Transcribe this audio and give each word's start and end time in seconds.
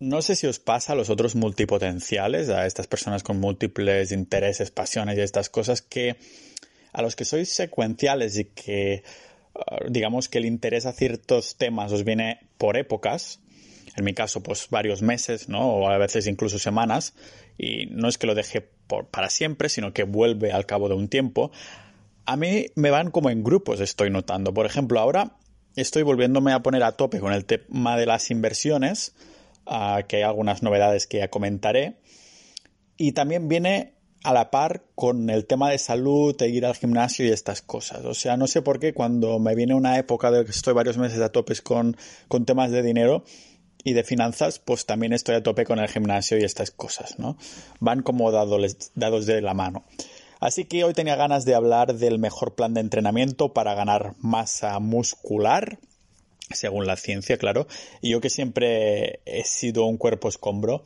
No 0.00 0.22
sé 0.22 0.36
si 0.36 0.46
os 0.46 0.60
pasa 0.60 0.92
a 0.92 0.96
los 0.96 1.10
otros 1.10 1.34
multipotenciales, 1.34 2.50
a 2.50 2.66
estas 2.66 2.86
personas 2.86 3.24
con 3.24 3.40
múltiples 3.40 4.12
intereses, 4.12 4.70
pasiones 4.70 5.18
y 5.18 5.22
estas 5.22 5.50
cosas, 5.50 5.82
que 5.82 6.16
a 6.92 7.02
los 7.02 7.16
que 7.16 7.24
sois 7.24 7.48
secuenciales 7.48 8.38
y 8.38 8.44
que 8.44 9.02
ah, 9.56 9.78
digamos 9.88 10.28
que 10.28 10.38
el 10.38 10.46
interés 10.46 10.86
a 10.86 10.92
ciertos 10.92 11.56
temas 11.56 11.90
os 11.90 12.04
viene 12.04 12.38
por 12.58 12.76
épocas, 12.76 13.40
en 13.96 14.04
mi 14.04 14.14
caso 14.14 14.40
pues 14.40 14.68
varios 14.70 15.02
meses, 15.02 15.48
¿no? 15.48 15.66
O 15.66 15.90
a 15.90 15.98
veces 15.98 16.28
incluso 16.28 16.60
semanas, 16.60 17.14
y 17.58 17.86
no 17.86 18.06
es 18.06 18.18
que 18.18 18.28
lo 18.28 18.36
deje 18.36 18.60
por, 18.60 19.08
para 19.08 19.30
siempre, 19.30 19.68
sino 19.68 19.92
que 19.92 20.04
vuelve 20.04 20.52
al 20.52 20.64
cabo 20.64 20.88
de 20.88 20.94
un 20.94 21.08
tiempo, 21.08 21.50
a 22.24 22.36
mí 22.36 22.66
me 22.76 22.90
van 22.92 23.10
como 23.10 23.30
en 23.30 23.42
grupos, 23.42 23.80
estoy 23.80 24.10
notando. 24.10 24.54
Por 24.54 24.64
ejemplo, 24.64 25.00
ahora 25.00 25.38
estoy 25.74 26.04
volviéndome 26.04 26.52
a 26.52 26.62
poner 26.62 26.84
a 26.84 26.92
tope 26.92 27.18
con 27.18 27.32
el 27.32 27.46
tema 27.46 27.96
de 27.96 28.06
las 28.06 28.30
inversiones, 28.30 29.12
que 30.06 30.16
hay 30.16 30.22
algunas 30.22 30.62
novedades 30.62 31.06
que 31.06 31.18
ya 31.18 31.28
comentaré. 31.28 31.96
Y 32.96 33.12
también 33.12 33.48
viene 33.48 33.94
a 34.24 34.32
la 34.32 34.50
par 34.50 34.84
con 34.94 35.30
el 35.30 35.46
tema 35.46 35.70
de 35.70 35.78
salud, 35.78 36.36
de 36.36 36.48
ir 36.48 36.66
al 36.66 36.74
gimnasio 36.74 37.26
y 37.26 37.30
estas 37.30 37.62
cosas. 37.62 38.04
O 38.04 38.14
sea, 38.14 38.36
no 38.36 38.46
sé 38.46 38.62
por 38.62 38.80
qué 38.80 38.92
cuando 38.92 39.38
me 39.38 39.54
viene 39.54 39.74
una 39.74 39.98
época 39.98 40.30
de 40.30 40.44
que 40.44 40.50
estoy 40.50 40.74
varios 40.74 40.98
meses 40.98 41.20
a 41.20 41.30
tope 41.30 41.54
con, 41.62 41.96
con 42.26 42.44
temas 42.44 42.70
de 42.70 42.82
dinero 42.82 43.24
y 43.84 43.92
de 43.92 44.02
finanzas, 44.02 44.58
pues 44.58 44.86
también 44.86 45.12
estoy 45.12 45.36
a 45.36 45.42
tope 45.42 45.64
con 45.64 45.78
el 45.78 45.88
gimnasio 45.88 46.38
y 46.38 46.44
estas 46.44 46.70
cosas, 46.70 47.18
¿no? 47.18 47.36
Van 47.80 48.02
como 48.02 48.30
dados, 48.32 48.90
dados 48.94 49.26
de 49.26 49.40
la 49.40 49.54
mano. 49.54 49.84
Así 50.40 50.64
que 50.64 50.84
hoy 50.84 50.94
tenía 50.94 51.16
ganas 51.16 51.44
de 51.44 51.54
hablar 51.54 51.94
del 51.94 52.18
mejor 52.18 52.54
plan 52.54 52.74
de 52.74 52.80
entrenamiento 52.80 53.52
para 53.52 53.74
ganar 53.74 54.14
masa 54.20 54.78
muscular 54.78 55.78
según 56.50 56.86
la 56.86 56.96
ciencia, 56.96 57.36
claro. 57.38 57.66
Y 58.00 58.10
yo 58.10 58.20
que 58.20 58.30
siempre 58.30 59.20
he 59.24 59.44
sido 59.44 59.84
un 59.84 59.96
cuerpo 59.96 60.28
escombro, 60.28 60.82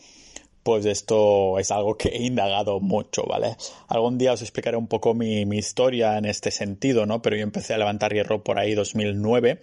pues 0.62 0.86
esto 0.86 1.58
es 1.58 1.70
algo 1.70 1.96
que 1.96 2.08
he 2.08 2.22
indagado 2.22 2.80
mucho, 2.80 3.24
¿vale? 3.24 3.56
Algún 3.88 4.18
día 4.18 4.32
os 4.32 4.42
explicaré 4.42 4.76
un 4.76 4.86
poco 4.86 5.14
mi, 5.14 5.42
historia 5.56 6.18
en 6.18 6.24
este 6.24 6.50
sentido, 6.50 7.06
¿no? 7.06 7.20
Pero 7.22 7.36
yo 7.36 7.42
empecé 7.42 7.74
a 7.74 7.78
levantar 7.78 8.12
hierro 8.12 8.44
por 8.44 8.58
ahí 8.58 8.74
2009, 8.74 9.60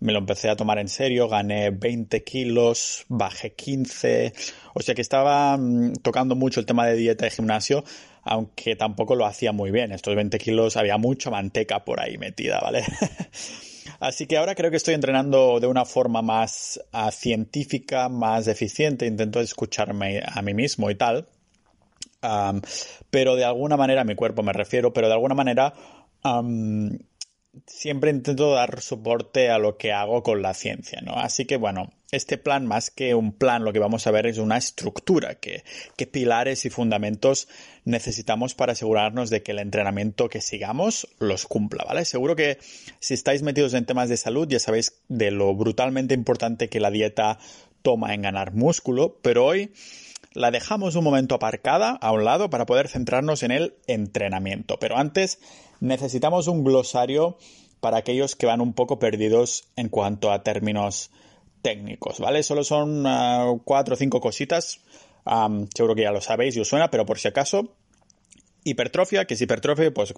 me 0.00 0.12
lo 0.12 0.18
empecé 0.18 0.50
a 0.50 0.56
tomar 0.56 0.78
en 0.78 0.88
serio, 0.88 1.28
gané 1.28 1.70
20 1.70 2.24
kilos, 2.24 3.04
bajé 3.08 3.52
15, 3.52 4.32
o 4.74 4.80
sea 4.80 4.94
que 4.94 5.02
estaba 5.02 5.56
mm, 5.56 5.94
tocando 6.02 6.34
mucho 6.34 6.60
el 6.60 6.66
tema 6.66 6.86
de 6.86 6.96
dieta 6.96 7.26
y 7.26 7.30
gimnasio, 7.30 7.84
aunque 8.22 8.74
tampoco 8.74 9.14
lo 9.14 9.26
hacía 9.26 9.52
muy 9.52 9.70
bien. 9.70 9.92
Estos 9.92 10.16
20 10.16 10.38
kilos 10.38 10.76
había 10.76 10.98
mucha 10.98 11.30
manteca 11.30 11.84
por 11.84 12.00
ahí 12.00 12.18
metida, 12.18 12.60
¿vale? 12.60 12.84
Así 14.00 14.26
que 14.26 14.36
ahora 14.36 14.54
creo 14.54 14.70
que 14.70 14.76
estoy 14.76 14.94
entrenando 14.94 15.60
de 15.60 15.66
una 15.66 15.84
forma 15.84 16.22
más 16.22 16.80
uh, 16.92 17.10
científica, 17.10 18.08
más 18.08 18.46
eficiente, 18.48 19.06
intento 19.06 19.40
escucharme 19.40 20.22
a 20.24 20.42
mí 20.42 20.54
mismo 20.54 20.90
y 20.90 20.94
tal. 20.94 21.28
Pero 23.10 23.36
de 23.36 23.44
alguna 23.44 23.76
manera, 23.76 24.00
a 24.00 24.04
mi 24.04 24.14
cuerpo 24.14 24.42
me 24.42 24.54
refiero, 24.54 24.92
pero 24.94 25.08
de 25.08 25.12
alguna 25.12 25.34
manera 25.34 25.74
siempre 27.66 28.10
intento 28.10 28.52
dar 28.52 28.80
soporte 28.80 29.50
a 29.50 29.58
lo 29.58 29.76
que 29.76 29.92
hago 29.92 30.22
con 30.22 30.42
la 30.42 30.54
ciencia, 30.54 31.00
¿no? 31.02 31.14
Así 31.14 31.44
que 31.44 31.56
bueno, 31.56 31.92
este 32.14 32.38
plan, 32.38 32.66
más 32.66 32.90
que 32.90 33.14
un 33.14 33.32
plan, 33.32 33.64
lo 33.64 33.72
que 33.72 33.78
vamos 33.78 34.06
a 34.06 34.10
ver 34.10 34.26
es 34.26 34.38
una 34.38 34.56
estructura, 34.56 35.34
que, 35.36 35.64
qué 35.96 36.06
pilares 36.06 36.64
y 36.64 36.70
fundamentos 36.70 37.48
necesitamos 37.84 38.54
para 38.54 38.72
asegurarnos 38.72 39.30
de 39.30 39.42
que 39.42 39.52
el 39.52 39.58
entrenamiento 39.58 40.28
que 40.28 40.40
sigamos 40.40 41.08
los 41.18 41.46
cumpla, 41.46 41.84
¿vale? 41.84 42.04
Seguro 42.04 42.36
que 42.36 42.58
si 43.00 43.14
estáis 43.14 43.42
metidos 43.42 43.74
en 43.74 43.86
temas 43.86 44.08
de 44.08 44.16
salud 44.16 44.48
ya 44.48 44.58
sabéis 44.58 44.94
de 45.08 45.30
lo 45.30 45.54
brutalmente 45.54 46.14
importante 46.14 46.68
que 46.68 46.80
la 46.80 46.90
dieta 46.90 47.38
toma 47.82 48.14
en 48.14 48.22
ganar 48.22 48.54
músculo, 48.54 49.18
pero 49.22 49.44
hoy 49.44 49.72
la 50.32 50.50
dejamos 50.50 50.96
un 50.96 51.04
momento 51.04 51.34
aparcada 51.34 51.90
a 51.90 52.12
un 52.12 52.24
lado 52.24 52.50
para 52.50 52.66
poder 52.66 52.88
centrarnos 52.88 53.42
en 53.42 53.52
el 53.52 53.74
entrenamiento. 53.86 54.78
Pero 54.78 54.96
antes 54.96 55.38
necesitamos 55.80 56.48
un 56.48 56.64
glosario 56.64 57.38
para 57.80 57.98
aquellos 57.98 58.34
que 58.34 58.46
van 58.46 58.60
un 58.60 58.72
poco 58.72 58.98
perdidos 58.98 59.68
en 59.76 59.90
cuanto 59.90 60.32
a 60.32 60.42
términos 60.42 61.10
técnicos, 61.64 62.20
¿vale? 62.20 62.42
Solo 62.42 62.62
son 62.62 63.04
ah, 63.06 63.50
cuatro 63.64 63.94
o 63.94 63.96
cinco 63.96 64.20
cositas. 64.20 64.80
seguro 65.74 65.94
que 65.94 66.02
ya 66.02 66.12
lo 66.12 66.20
sabéis 66.20 66.54
y 66.56 66.60
os 66.60 66.68
suena, 66.68 66.90
pero 66.90 67.06
por 67.06 67.18
si 67.18 67.26
acaso, 67.26 67.74
hipertrofia, 68.64 69.24
que 69.24 69.32
es 69.32 69.40
hipertrofia, 69.40 69.92
pues 69.92 70.12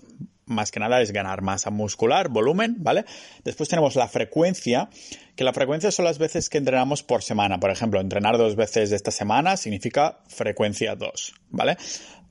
más 0.46 0.72
que 0.72 0.80
nada 0.80 1.00
es 1.00 1.12
ganar 1.12 1.42
masa 1.42 1.70
muscular, 1.70 2.28
volumen, 2.30 2.76
¿vale? 2.78 3.04
Después 3.44 3.68
tenemos 3.68 3.94
la 3.94 4.08
frecuencia, 4.08 4.90
que 5.36 5.44
la 5.44 5.52
frecuencia 5.52 5.92
son 5.92 6.04
las 6.04 6.18
veces 6.18 6.48
que 6.48 6.58
entrenamos 6.58 7.04
por 7.04 7.22
semana. 7.22 7.60
Por 7.60 7.70
ejemplo, 7.70 8.00
entrenar 8.00 8.38
dos 8.38 8.56
veces 8.56 8.90
esta 8.90 9.12
semana 9.12 9.56
significa 9.56 10.18
frecuencia 10.26 10.96
2, 10.96 11.34
¿vale? 11.50 11.76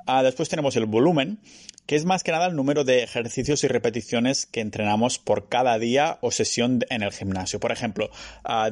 Ah, 0.06 0.22
después 0.22 0.50
tenemos 0.50 0.76
el 0.76 0.86
volumen, 0.86 1.40
que 1.88 1.96
es 1.96 2.06
más 2.06 2.24
que 2.24 2.32
nada 2.32 2.48
el 2.48 2.56
número 2.56 2.84
de 2.84 3.04
ejercicios 3.04 3.64
y 3.64 3.68
repeticiones 3.68 4.46
que 4.46 4.62
entrenamos 4.62 5.18
por 5.18 5.50
cada 5.50 5.80
día 5.80 6.20
o 6.22 6.32
sesión 6.32 6.82
en 6.90 7.02
el 7.02 7.12
gimnasio. 7.12 7.60
Por 7.60 7.72
ejemplo, 7.72 8.10
a 8.44 8.70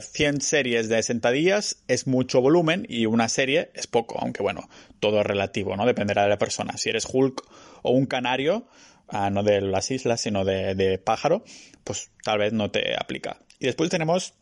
100 0.00 0.40
series 0.40 0.88
de 0.88 1.02
sentadillas 1.02 1.82
es 1.88 2.06
mucho 2.06 2.40
volumen 2.40 2.86
y 2.88 3.06
una 3.06 3.28
serie 3.28 3.70
es 3.74 3.86
poco, 3.86 4.18
aunque 4.20 4.42
bueno, 4.42 4.68
todo 5.00 5.20
es 5.20 5.26
relativo, 5.26 5.76
¿no? 5.76 5.86
Dependerá 5.86 6.22
de 6.22 6.28
la 6.28 6.38
persona. 6.38 6.76
Si 6.76 6.88
eres 6.88 7.06
Hulk 7.10 7.42
o 7.82 7.90
un 7.90 8.06
canario, 8.06 8.66
ah, 9.08 9.30
no 9.30 9.42
de 9.42 9.60
las 9.60 9.90
islas, 9.90 10.20
sino 10.20 10.44
de 10.44 11.00
pájaro, 11.04 11.44
pues 11.82 12.10
tal 12.22 12.38
vez 12.38 12.52
no 12.52 12.70
te 12.70 12.94
aplica. 12.96 13.38
Y 13.58 13.66
después 13.66 13.90
tenemos 13.90 14.34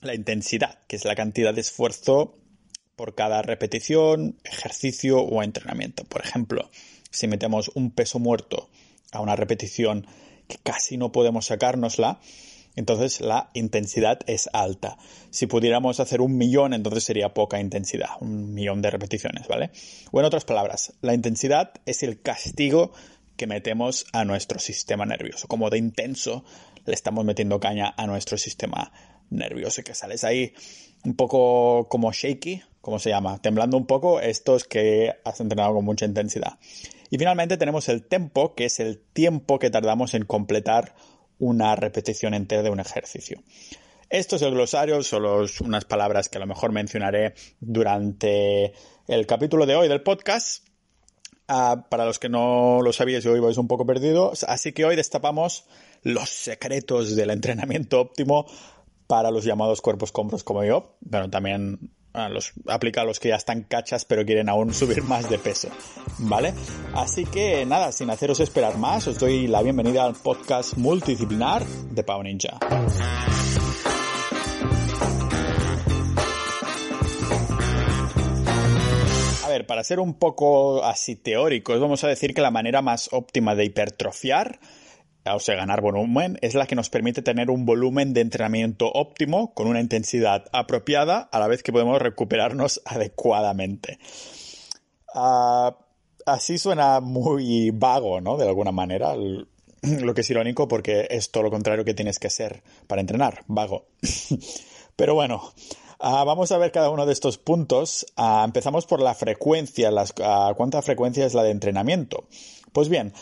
la 0.00 0.14
intensidad, 0.14 0.78
que 0.86 0.96
es 0.96 1.04
la 1.04 1.14
cantidad 1.14 1.54
de 1.54 1.60
esfuerzo 1.60 2.34
por 2.96 3.14
cada 3.14 3.42
repetición, 3.42 4.36
ejercicio 4.44 5.20
o 5.20 5.42
entrenamiento. 5.42 6.04
Por 6.04 6.22
ejemplo, 6.22 6.70
si 7.10 7.28
metemos 7.28 7.70
un 7.74 7.90
peso 7.90 8.18
muerto 8.18 8.68
a 9.12 9.20
una 9.20 9.36
repetición 9.36 10.06
que 10.48 10.56
casi 10.62 10.96
no 10.96 11.12
podemos 11.12 11.46
sacárnosla, 11.46 12.20
entonces 12.74 13.20
la 13.20 13.50
intensidad 13.54 14.20
es 14.26 14.48
alta. 14.52 14.98
Si 15.30 15.46
pudiéramos 15.46 16.00
hacer 16.00 16.20
un 16.20 16.36
millón, 16.36 16.74
entonces 16.74 17.04
sería 17.04 17.34
poca 17.34 17.60
intensidad, 17.60 18.10
un 18.20 18.54
millón 18.54 18.82
de 18.82 18.90
repeticiones, 18.90 19.48
¿vale? 19.48 19.70
O 20.12 20.20
en 20.20 20.26
otras 20.26 20.44
palabras, 20.44 20.92
la 21.00 21.14
intensidad 21.14 21.72
es 21.86 22.02
el 22.02 22.20
castigo 22.20 22.92
que 23.36 23.46
metemos 23.46 24.06
a 24.12 24.24
nuestro 24.24 24.58
sistema 24.58 25.04
nervioso. 25.04 25.48
Como 25.48 25.70
de 25.70 25.78
intenso 25.78 26.44
le 26.84 26.94
estamos 26.94 27.24
metiendo 27.24 27.60
caña 27.60 27.94
a 27.96 28.06
nuestro 28.06 28.38
sistema 28.38 28.92
nervioso, 29.30 29.82
que 29.82 29.94
sales 29.94 30.24
ahí 30.24 30.54
un 31.06 31.14
poco 31.14 31.88
como 31.88 32.12
shaky, 32.12 32.62
¿cómo 32.80 32.98
se 32.98 33.10
llama? 33.10 33.40
Temblando 33.40 33.76
un 33.76 33.86
poco, 33.86 34.20
estos 34.20 34.64
que 34.64 35.14
has 35.24 35.40
entrenado 35.40 35.74
con 35.74 35.84
mucha 35.84 36.04
intensidad. 36.04 36.58
Y 37.10 37.18
finalmente 37.18 37.56
tenemos 37.56 37.88
el 37.88 38.02
tempo, 38.02 38.54
que 38.54 38.64
es 38.64 38.80
el 38.80 38.98
tiempo 38.98 39.58
que 39.58 39.70
tardamos 39.70 40.14
en 40.14 40.24
completar 40.24 40.94
una 41.38 41.76
repetición 41.76 42.34
entera 42.34 42.62
de 42.62 42.70
un 42.70 42.80
ejercicio. 42.80 43.40
Esto 44.10 44.36
es 44.36 44.42
el 44.42 44.52
glosario, 44.52 45.02
solo 45.02 45.44
unas 45.60 45.84
palabras 45.84 46.28
que 46.28 46.38
a 46.38 46.40
lo 46.40 46.46
mejor 46.46 46.72
mencionaré 46.72 47.34
durante 47.60 48.72
el 49.06 49.26
capítulo 49.26 49.66
de 49.66 49.76
hoy 49.76 49.88
del 49.88 50.02
podcast. 50.02 50.66
Ah, 51.48 51.86
para 51.88 52.04
los 52.04 52.18
que 52.18 52.28
no 52.28 52.80
lo 52.82 52.92
sabíais 52.92 53.24
hoy 53.26 53.38
vais 53.38 53.56
un 53.56 53.68
poco 53.68 53.86
perdidos, 53.86 54.42
así 54.42 54.72
que 54.72 54.84
hoy 54.84 54.96
destapamos 54.96 55.64
los 56.02 56.28
secretos 56.28 57.14
del 57.14 57.30
entrenamiento 57.30 58.00
óptimo 58.00 58.46
para 59.06 59.30
los 59.30 59.44
llamados 59.44 59.80
cuerpos 59.80 60.12
compros 60.12 60.44
como 60.44 60.64
yo. 60.64 60.96
Bueno, 61.00 61.30
también 61.30 61.90
los, 62.30 62.52
aplica 62.66 63.02
a 63.02 63.04
los 63.04 63.20
que 63.20 63.28
ya 63.28 63.36
están 63.36 63.62
cachas 63.62 64.04
pero 64.04 64.24
quieren 64.24 64.48
aún 64.48 64.72
subir 64.72 65.02
más 65.02 65.28
de 65.28 65.38
peso. 65.38 65.68
¿Vale? 66.18 66.54
Así 66.94 67.24
que 67.24 67.66
nada, 67.66 67.92
sin 67.92 68.10
haceros 68.10 68.40
esperar 68.40 68.78
más, 68.78 69.06
os 69.06 69.18
doy 69.18 69.46
la 69.46 69.62
bienvenida 69.62 70.04
al 70.04 70.14
podcast 70.14 70.76
multidisciplinar 70.76 71.64
de 71.64 72.02
Pau 72.02 72.22
Ninja. 72.22 72.58
A 79.44 79.48
ver, 79.48 79.66
para 79.66 79.84
ser 79.84 80.00
un 80.00 80.14
poco 80.14 80.82
así 80.84 81.16
teóricos, 81.16 81.78
vamos 81.80 82.02
a 82.04 82.08
decir 82.08 82.34
que 82.34 82.40
la 82.40 82.50
manera 82.50 82.82
más 82.82 83.10
óptima 83.12 83.54
de 83.54 83.64
hipertrofiar 83.66 84.58
o 85.34 85.40
sea, 85.40 85.56
ganar 85.56 85.80
volumen, 85.80 86.38
es 86.42 86.54
la 86.54 86.66
que 86.66 86.76
nos 86.76 86.90
permite 86.90 87.22
tener 87.22 87.50
un 87.50 87.66
volumen 87.66 88.14
de 88.14 88.20
entrenamiento 88.20 88.90
óptimo 88.92 89.52
con 89.54 89.66
una 89.66 89.80
intensidad 89.80 90.44
apropiada 90.52 91.28
a 91.32 91.38
la 91.38 91.48
vez 91.48 91.62
que 91.62 91.72
podemos 91.72 92.00
recuperarnos 92.00 92.82
adecuadamente. 92.86 93.98
Ah, 95.14 95.76
así 96.26 96.58
suena 96.58 97.00
muy 97.00 97.70
vago, 97.70 98.20
¿no? 98.20 98.36
De 98.36 98.46
alguna 98.46 98.72
manera, 98.72 99.14
lo 99.82 100.14
que 100.14 100.20
es 100.20 100.30
irónico 100.30 100.68
porque 100.68 101.06
es 101.10 101.30
todo 101.30 101.44
lo 101.44 101.50
contrario 101.50 101.84
que 101.84 101.94
tienes 101.94 102.18
que 102.18 102.26
hacer 102.26 102.62
para 102.86 103.00
entrenar, 103.00 103.44
vago. 103.46 103.86
Pero 104.96 105.14
bueno, 105.14 105.52
ah, 105.98 106.24
vamos 106.24 106.52
a 106.52 106.58
ver 106.58 106.72
cada 106.72 106.90
uno 106.90 107.06
de 107.06 107.12
estos 107.12 107.38
puntos. 107.38 108.06
Ah, 108.16 108.42
empezamos 108.44 108.86
por 108.86 109.00
la 109.00 109.14
frecuencia, 109.14 109.90
las, 109.90 110.12
cuánta 110.12 110.82
frecuencia 110.82 111.26
es 111.26 111.34
la 111.34 111.42
de 111.42 111.50
entrenamiento. 111.50 112.28
Pues 112.72 112.88
bien, 112.88 113.12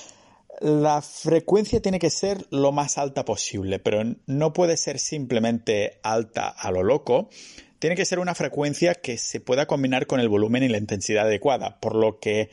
la 0.60 1.02
frecuencia 1.02 1.80
tiene 1.80 1.98
que 1.98 2.10
ser 2.10 2.46
lo 2.50 2.72
más 2.72 2.98
alta 2.98 3.24
posible, 3.24 3.78
pero 3.78 4.02
no 4.26 4.52
puede 4.52 4.76
ser 4.76 4.98
simplemente 4.98 5.98
alta 6.02 6.48
a 6.48 6.70
lo 6.70 6.82
loco. 6.82 7.28
tiene 7.78 7.96
que 7.96 8.06
ser 8.06 8.18
una 8.18 8.34
frecuencia 8.34 8.94
que 8.94 9.18
se 9.18 9.40
pueda 9.40 9.66
combinar 9.66 10.06
con 10.06 10.18
el 10.18 10.28
volumen 10.30 10.62
y 10.62 10.68
la 10.68 10.78
intensidad 10.78 11.26
adecuada, 11.26 11.78
por 11.80 11.94
lo 11.94 12.18
que 12.18 12.48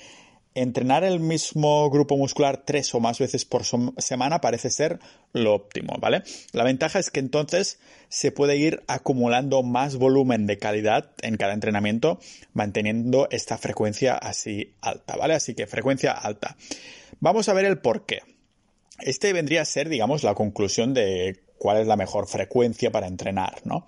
entrenar 0.54 1.04
el 1.04 1.20
mismo 1.20 1.90
grupo 1.90 2.18
muscular 2.18 2.64
tres 2.66 2.94
o 2.94 3.00
más 3.00 3.20
veces 3.20 3.46
por 3.46 3.64
semana 3.66 4.42
parece 4.42 4.70
ser 4.70 5.00
lo 5.34 5.54
óptimo, 5.54 5.96
¿vale? 6.00 6.24
La 6.52 6.64
ventaja 6.64 7.00
es 7.00 7.10
que 7.10 7.20
entonces 7.22 7.80
se 8.10 8.32
puede 8.32 8.58
ir 8.58 8.84
acumulando 8.88 9.64
más 9.64 9.96
volumen 9.96 10.48
de 10.48 10.58
calidad 10.58 11.12
en 11.22 11.38
cada 11.38 11.54
entrenamiento, 11.54 12.20
manteniendo 12.54 13.28
esta 13.32 13.58
frecuencia 13.58 14.16
así 14.16 14.74
alta, 14.82 15.16
¿vale? 15.16 15.36
Así 15.36 15.56
que 15.56 15.68
frecuencia 15.68 16.12
alta. 16.12 16.58
Vamos 17.20 17.48
a 17.48 17.54
ver 17.54 17.66
el 17.66 17.80
por 17.80 18.06
qué. 18.06 18.22
Este 19.00 19.34
vendría 19.34 19.62
a 19.62 19.66
ser, 19.66 19.90
digamos, 19.90 20.24
la 20.24 20.36
conclusión 20.36 20.94
de 20.94 21.40
cuál 21.58 21.78
es 21.78 21.88
la 21.88 21.96
mejor 21.96 22.28
frecuencia 22.28 22.92
para 22.92 23.08
entrenar, 23.08 23.62
¿no? 23.64 23.86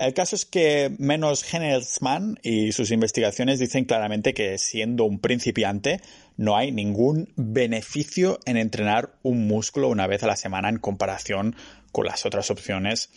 El 0.00 0.14
caso 0.14 0.34
es 0.34 0.46
que 0.46 0.96
menos 0.98 1.44
Hennelsmann 1.52 2.38
y 2.42 2.72
sus 2.72 2.90
investigaciones 2.90 3.58
dicen 3.58 3.84
claramente 3.84 4.32
que 4.32 4.56
siendo 4.56 5.04
un 5.04 5.18
principiante 5.18 6.00
no 6.38 6.56
hay 6.56 6.72
ningún 6.72 7.28
beneficio 7.36 8.38
en 8.46 8.56
entrenar 8.56 9.10
un 9.22 9.46
músculo 9.46 9.88
una 9.88 10.06
vez 10.06 10.22
a 10.22 10.26
la 10.26 10.36
semana 10.36 10.70
en 10.70 10.78
comparación 10.78 11.54
con 11.92 12.06
las 12.06 12.24
otras 12.24 12.50
opciones 12.50 13.10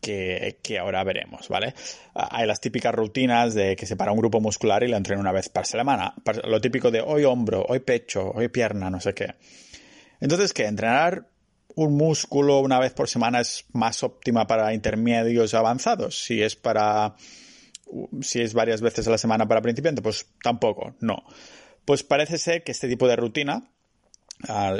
que, 0.00 0.58
ahora 0.80 1.04
veremos, 1.04 1.48
¿vale? 1.48 1.72
Hay 2.14 2.48
las 2.48 2.60
típicas 2.60 2.92
rutinas 2.92 3.54
de 3.54 3.76
que 3.76 3.86
se 3.86 3.94
para 3.94 4.10
un 4.10 4.18
grupo 4.18 4.40
muscular 4.40 4.82
y 4.82 4.88
lo 4.88 4.96
entrena 4.96 5.20
una 5.20 5.32
vez 5.32 5.48
por 5.48 5.66
semana. 5.66 6.14
Lo 6.48 6.60
típico 6.60 6.90
de 6.90 7.00
hoy 7.00 7.22
hombro, 7.24 7.64
hoy 7.68 7.78
pecho, 7.78 8.32
hoy 8.34 8.48
pierna, 8.48 8.90
no 8.90 9.00
sé 9.00 9.14
qué. 9.14 9.34
Entonces, 10.20 10.52
¿qué? 10.52 10.66
Entrenar 10.66 11.28
un 11.76 11.96
músculo 11.96 12.60
una 12.60 12.78
vez 12.78 12.92
por 12.92 13.08
semana 13.08 13.40
es 13.40 13.64
más 13.72 14.02
óptima 14.02 14.46
para 14.46 14.74
intermedios 14.74 15.54
avanzados. 15.54 16.24
Si 16.24 16.42
es 16.42 16.56
para. 16.56 17.16
Si 18.22 18.40
es 18.40 18.54
varias 18.54 18.80
veces 18.80 19.06
a 19.06 19.10
la 19.10 19.18
semana 19.18 19.46
para 19.46 19.62
principiantes, 19.62 20.02
pues 20.02 20.26
tampoco, 20.42 20.94
no. 21.00 21.24
Pues 21.84 22.02
parece 22.02 22.38
ser 22.38 22.64
que 22.64 22.72
este 22.72 22.88
tipo 22.88 23.06
de 23.06 23.16
rutina, 23.16 23.70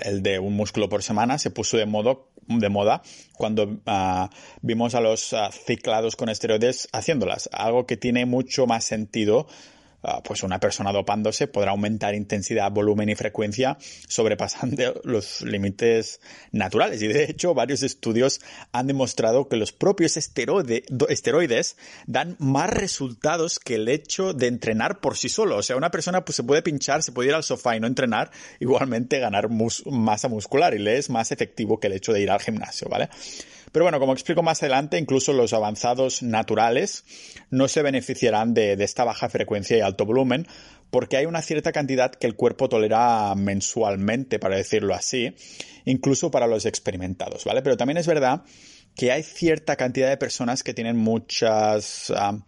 el 0.03 0.23
de 0.23 0.39
un 0.39 0.55
músculo 0.55 0.89
por 0.89 1.03
semana, 1.03 1.39
se 1.39 1.51
puso 1.51 1.77
de, 1.77 1.87
modo, 1.87 2.31
de 2.47 2.69
moda 2.71 3.03
cuando 3.35 3.81
ah, 3.87 4.31
vimos 4.63 4.95
a 4.95 5.01
los 5.01 5.33
ah, 5.35 5.51
ciclados 5.53 6.17
con 6.17 6.29
esteroides 6.29 6.89
haciéndolas. 6.93 7.51
Algo 7.53 7.87
que 7.87 7.97
tiene 7.97 8.25
mucho 8.25 8.67
más 8.67 8.85
sentido 8.85 9.47
pues 10.25 10.43
una 10.43 10.61
persona 10.61 10.93
dopándose 10.93 11.47
podrá 11.47 11.71
aumentar 11.71 12.15
intensidad, 12.15 12.71
volumen 12.71 13.09
y 13.09 13.15
frecuencia 13.15 13.79
sobrepasando 14.09 15.01
los 15.05 15.43
límites 15.43 16.21
naturales. 16.53 17.03
Y 17.03 17.09
de 17.09 17.25
hecho, 17.25 17.55
varios 17.55 17.83
estudios 17.83 18.41
han 18.73 18.87
demostrado 18.87 19.49
que 19.49 19.57
los 19.57 19.73
propios 19.73 20.17
esteroides 20.17 21.77
dan 22.07 22.37
más 22.39 22.71
resultados 22.71 23.59
que 23.59 23.77
el 23.77 23.89
hecho 23.89 24.33
de 24.33 24.47
entrenar 24.47 25.01
por 25.01 25.17
sí 25.17 25.29
solo. 25.29 25.57
O 25.57 25.63
sea, 25.63 25.77
una 25.77 25.91
persona 25.91 26.25
pues, 26.25 26.37
se 26.37 26.43
puede 26.43 26.63
pinchar, 26.63 27.03
se 27.03 27.13
puede 27.13 27.31
ir 27.31 27.35
al 27.35 27.43
sofá 27.43 27.77
y 27.77 27.81
no 27.81 27.87
entrenar, 27.87 28.31
igualmente 28.61 29.19
ganar 29.19 29.49
masa 29.49 30.29
muscular 30.29 30.75
y 30.75 30.79
le 30.79 30.99
es 30.99 31.11
más 31.11 31.33
efectivo 31.33 31.81
que 31.81 31.87
el 31.87 31.95
hecho 31.95 32.13
de 32.13 32.21
ir 32.21 32.31
al 32.31 32.41
gimnasio, 32.41 32.89
¿vale? 32.89 33.09
Pero 33.75 33.87
bueno, 33.87 33.99
como 33.99 34.13
explico 34.13 34.41
más 34.45 34.63
adelante, 34.63 34.99
incluso 34.99 35.33
los 35.33 35.53
avanzados 35.53 36.23
naturales 36.23 37.05
no 37.51 37.67
se 37.67 37.83
beneficiarán 37.83 38.55
de, 38.55 38.75
esta 38.75 39.03
baja 39.03 39.29
frecuencia 39.29 39.77
y 39.77 39.81
alto 39.81 40.07
volumen 40.07 40.47
porque 40.93 41.17
hay 41.17 41.27
una 41.27 41.43
cierta 41.43 41.73
cantidad 41.73 42.13
que 42.13 42.29
el 42.29 42.37
cuerpo 42.37 42.69
tolera 42.69 43.35
mensualmente, 43.35 44.39
para 44.39 44.55
decirlo 44.55 44.95
así, 44.95 45.35
incluso 45.87 46.31
para 46.31 46.47
los 46.47 46.67
experimentados, 46.67 47.45
¿vale? 47.45 47.63
Pero 47.63 47.77
también 47.77 47.97
es 47.97 48.07
verdad 48.07 48.45
que 48.95 49.11
hay 49.11 49.25
cierta 49.25 49.75
cantidad 49.75 50.09
de 50.09 50.19
personas 50.19 50.63
que 50.63 50.73
tienen 50.73 50.97
muchas, 50.97 52.13
ah, 52.15 52.39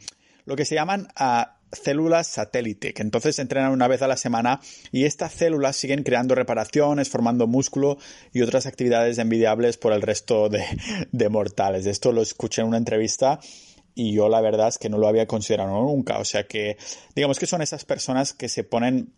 lo 0.45 0.55
que 0.55 0.65
se 0.65 0.77
llaman 0.77 1.09
uh, 1.19 1.56
células 1.77 2.27
satélite, 2.27 2.93
que 2.93 3.03
entonces 3.03 3.39
entrenan 3.39 3.73
una 3.73 3.89
vez 3.89 4.03
a 4.03 4.09
la 4.09 4.17
semana 4.17 4.61
y 4.93 5.05
estas 5.05 5.33
células 5.33 5.77
siguen 5.77 6.03
creando 6.03 6.35
reparaciones, 6.35 7.09
formando 7.09 7.47
músculo 7.47 7.99
y 8.33 8.43
otras 8.43 8.67
actividades 8.67 9.19
envidiables 9.19 9.77
por 9.77 9.93
el 9.93 10.03
resto 10.03 10.49
de, 10.49 10.65
de 11.13 11.29
mortales. 11.29 11.87
Esto 11.87 12.13
lo 12.13 12.23
escuché 12.23 12.63
en 12.63 12.69
una 12.69 12.79
entrevista 12.79 13.41
y 13.95 14.13
yo 14.13 14.29
la 14.29 14.41
verdad 14.41 14.69
es 14.69 14.79
que 14.79 14.91
no 14.91 14.99
lo 14.99 15.09
había 15.09 15.27
considerado 15.27 15.71
nunca. 15.83 16.19
O 16.19 16.25
sea 16.25 16.47
que, 16.47 16.77
digamos 17.15 17.39
que 17.39 17.47
son 17.47 17.63
esas 17.63 17.85
personas 17.85 18.35
que 18.35 18.49
se 18.49 18.63
ponen 18.63 19.13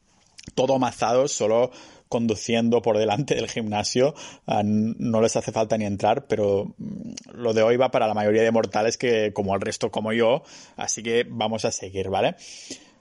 todo 0.55 0.77
amazados 0.77 1.33
solo 1.33 1.71
conduciendo 2.09 2.83
por 2.83 2.99
delante 2.99 3.35
del 3.35 3.49
gimnasio. 3.49 4.15
No 4.47 5.21
les 5.21 5.37
hace 5.37 5.53
falta 5.53 5.77
ni 5.79 5.85
entrar, 5.85 6.27
pero 6.27 6.75
mm, 6.79 7.13
lo 7.35 7.53
de 7.55 7.63
hoy 7.63 7.77
va 7.77 7.91
para 7.91 8.07
la 8.07 8.15
mayoría 8.15 8.43
de 8.43 8.51
mortales 8.51 8.97
que 8.97 9.33
como 9.33 9.55
el 9.55 9.61
resto 9.61 9.91
como 9.91 10.13
yo. 10.13 10.43
Así 10.77 11.03
que 11.03 11.27
vamos 11.29 11.65
a 11.65 11.73
seguir, 11.73 12.09
¿vale? 12.09 12.37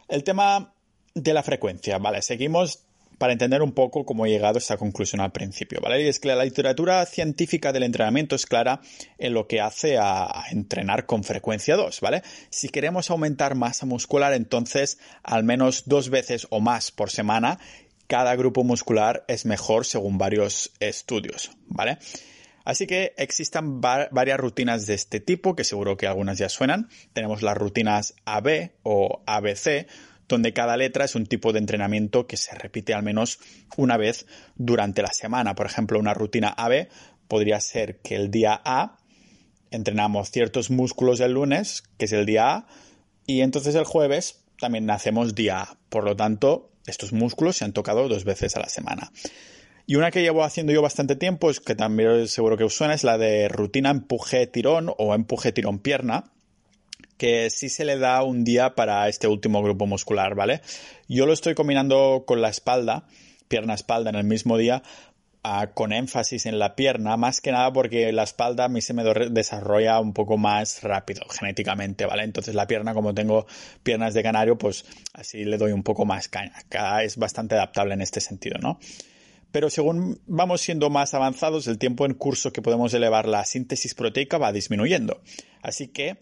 El 0.08 0.24
tema 0.24 0.74
de 1.14 1.34
la 1.34 1.44
frecuencia, 1.44 1.98
¿vale? 1.98 2.22
Seguimos 2.22 2.88
para 3.18 3.34
entender 3.34 3.62
un 3.62 3.72
poco 3.72 4.06
cómo 4.06 4.26
he 4.26 4.30
llegado 4.30 4.58
a 4.58 4.60
esta 4.60 4.78
conclusión 4.78 5.22
al 5.22 5.32
principio, 5.32 5.80
¿vale? 5.82 6.04
Y 6.04 6.08
es 6.08 6.20
que 6.20 6.28
la 6.28 6.44
literatura 6.44 7.06
científica 7.06 7.72
del 7.74 7.84
entrenamiento 7.84 8.36
es 8.36 8.46
clara 8.46 8.82
en 9.18 9.34
lo 9.34 9.48
que 9.48 9.60
hace 9.60 9.98
a, 9.98 10.46
entrenar 10.52 11.06
con 11.06 11.24
frecuencia 11.24 11.76
2, 11.76 12.00
¿vale? 12.02 12.22
Si 12.50 12.70
queremos 12.70 13.10
aumentar 13.10 13.56
masa 13.56 13.86
muscular, 13.86 14.34
entonces 14.34 15.00
al 15.24 15.44
menos 15.44 15.84
dos 15.88 16.10
veces 16.10 16.48
o 16.52 16.60
más 16.60 16.92
por 16.92 17.10
semana 17.10 17.60
cada 18.08 18.36
grupo 18.36 18.64
muscular 18.64 19.26
es 19.28 19.46
mejor 19.46 19.86
según 19.86 20.18
varios 20.18 20.72
estudios, 20.80 21.52
¿vale? 21.68 21.98
Así 22.64 22.86
que 22.86 23.14
existen 23.18 23.80
varias 23.80 24.38
rutinas 24.38 24.86
de 24.88 24.94
este 24.94 25.22
tipo, 25.22 25.56
que 25.56 25.64
seguro 25.64 25.96
que 25.96 26.08
algunas 26.08 26.38
ya 26.38 26.50
suenan. 26.50 26.90
Tenemos 27.14 27.42
las 27.42 27.58
rutinas 27.58 28.14
AB 28.26 28.72
o 28.84 29.24
ABC, 29.26 29.88
donde 30.28 30.52
cada 30.52 30.76
letra 30.76 31.06
es 31.06 31.16
un 31.16 31.26
tipo 31.26 31.54
de 31.54 31.60
entrenamiento 31.60 32.28
que 32.28 32.36
se 32.36 32.54
repite 32.56 32.94
al 32.94 33.04
menos 33.04 33.40
una 33.78 33.96
vez 33.96 34.26
durante 34.56 35.02
la 35.02 35.14
semana. 35.14 35.56
Por 35.56 35.66
ejemplo, 35.66 35.98
una 35.98 36.14
rutina 36.14 36.50
AB 36.50 36.90
podría 37.30 37.62
ser 37.62 38.00
que 38.00 38.16
el 38.16 38.32
día 38.32 38.62
A 38.66 38.98
entrenamos 39.72 40.32
ciertos 40.32 40.70
músculos 40.70 41.22
el 41.22 41.34
lunes, 41.34 41.84
que 41.98 42.06
es 42.06 42.12
el 42.12 42.26
día 42.26 42.54
A, 42.54 42.68
y 43.26 43.42
entonces 43.42 43.76
el 43.76 43.86
jueves 43.86 44.44
también 44.60 44.90
hacemos 44.90 45.36
día 45.36 45.62
A. 45.62 45.78
Por 45.88 46.04
lo 46.04 46.18
tanto, 46.18 46.72
estos 46.88 47.14
músculos 47.14 47.58
se 47.58 47.66
han 47.66 47.74
tocado 47.74 48.08
dos 48.08 48.24
veces 48.24 48.56
a 48.56 48.60
la 48.60 48.70
semana. 48.70 49.12
Y 49.86 49.96
una 49.96 50.12
que 50.12 50.22
llevo 50.22 50.44
haciendo 50.44 50.74
yo 50.74 50.82
bastante 50.82 51.16
tiempo, 51.16 51.50
es 51.50 51.60
que 51.60 51.76
también 51.76 52.28
seguro 52.28 52.58
que 52.58 52.66
os 52.66 52.76
suena, 52.76 52.94
es 52.94 53.04
la 53.04 53.18
de 53.18 53.48
rutina 53.48 53.90
empuje-tirón 53.92 54.92
o 54.98 55.14
empuje-tirón-pierna, 55.14 56.26
que 57.18 57.50
sí 57.50 57.70
se 57.70 57.86
le 57.86 57.98
da 57.98 58.24
un 58.24 58.44
día 58.44 58.76
para 58.76 59.08
este 59.08 59.28
último 59.28 59.64
grupo 59.64 59.86
muscular, 59.86 60.36
¿vale? 60.36 60.62
Yo 61.08 61.26
lo 61.26 61.34
estoy 61.34 61.56
combinando 61.56 62.24
con 62.28 62.42
la 62.42 62.50
espalda, 62.50 63.08
pierna-espalda 63.48 64.10
en 64.10 64.18
el 64.18 64.26
mismo 64.26 64.58
día, 64.58 64.84
con 65.74 65.94
énfasis 65.94 66.46
en 66.46 66.60
la 66.60 66.76
pierna, 66.76 67.18
más 67.18 67.42
que 67.42 67.52
nada 67.52 67.72
porque 67.72 68.12
la 68.12 68.24
espalda 68.24 68.66
a 68.66 68.70
mí 68.70 68.82
se 68.82 68.94
me 68.94 69.04
desarrolla 69.04 70.00
un 70.00 70.14
poco 70.14 70.38
más 70.38 70.84
rápido 70.84 71.22
genéticamente, 71.30 72.06
¿vale? 72.06 72.24
Entonces 72.24 72.56
la 72.56 72.68
pierna, 72.68 72.94
como 72.94 73.14
tengo 73.14 73.46
piernas 73.84 74.14
de 74.14 74.24
canario, 74.24 74.58
pues 74.58 74.86
así 75.14 75.46
le 75.46 75.58
doy 75.58 75.72
un 75.72 75.84
poco 75.84 76.06
más 76.06 76.28
caña. 76.28 76.54
Es 77.02 77.18
bastante 77.18 77.56
adaptable 77.56 77.94
en 77.94 78.02
este 78.02 78.20
sentido, 78.20 78.58
¿no? 78.60 78.80
Pero 79.52 79.70
según 79.70 80.20
vamos 80.28 80.62
siendo 80.62 80.90
más 80.90 81.14
avanzados, 81.14 81.68
el 81.68 81.78
tiempo 81.78 82.06
en 82.06 82.14
curso 82.14 82.52
que 82.52 82.62
podemos 82.62 82.94
elevar 82.94 83.28
la 83.28 83.46
síntesis 83.46 83.94
proteica 83.96 84.38
va 84.38 84.52
disminuyendo. 84.52 85.22
Así 85.62 85.88
que, 85.88 86.18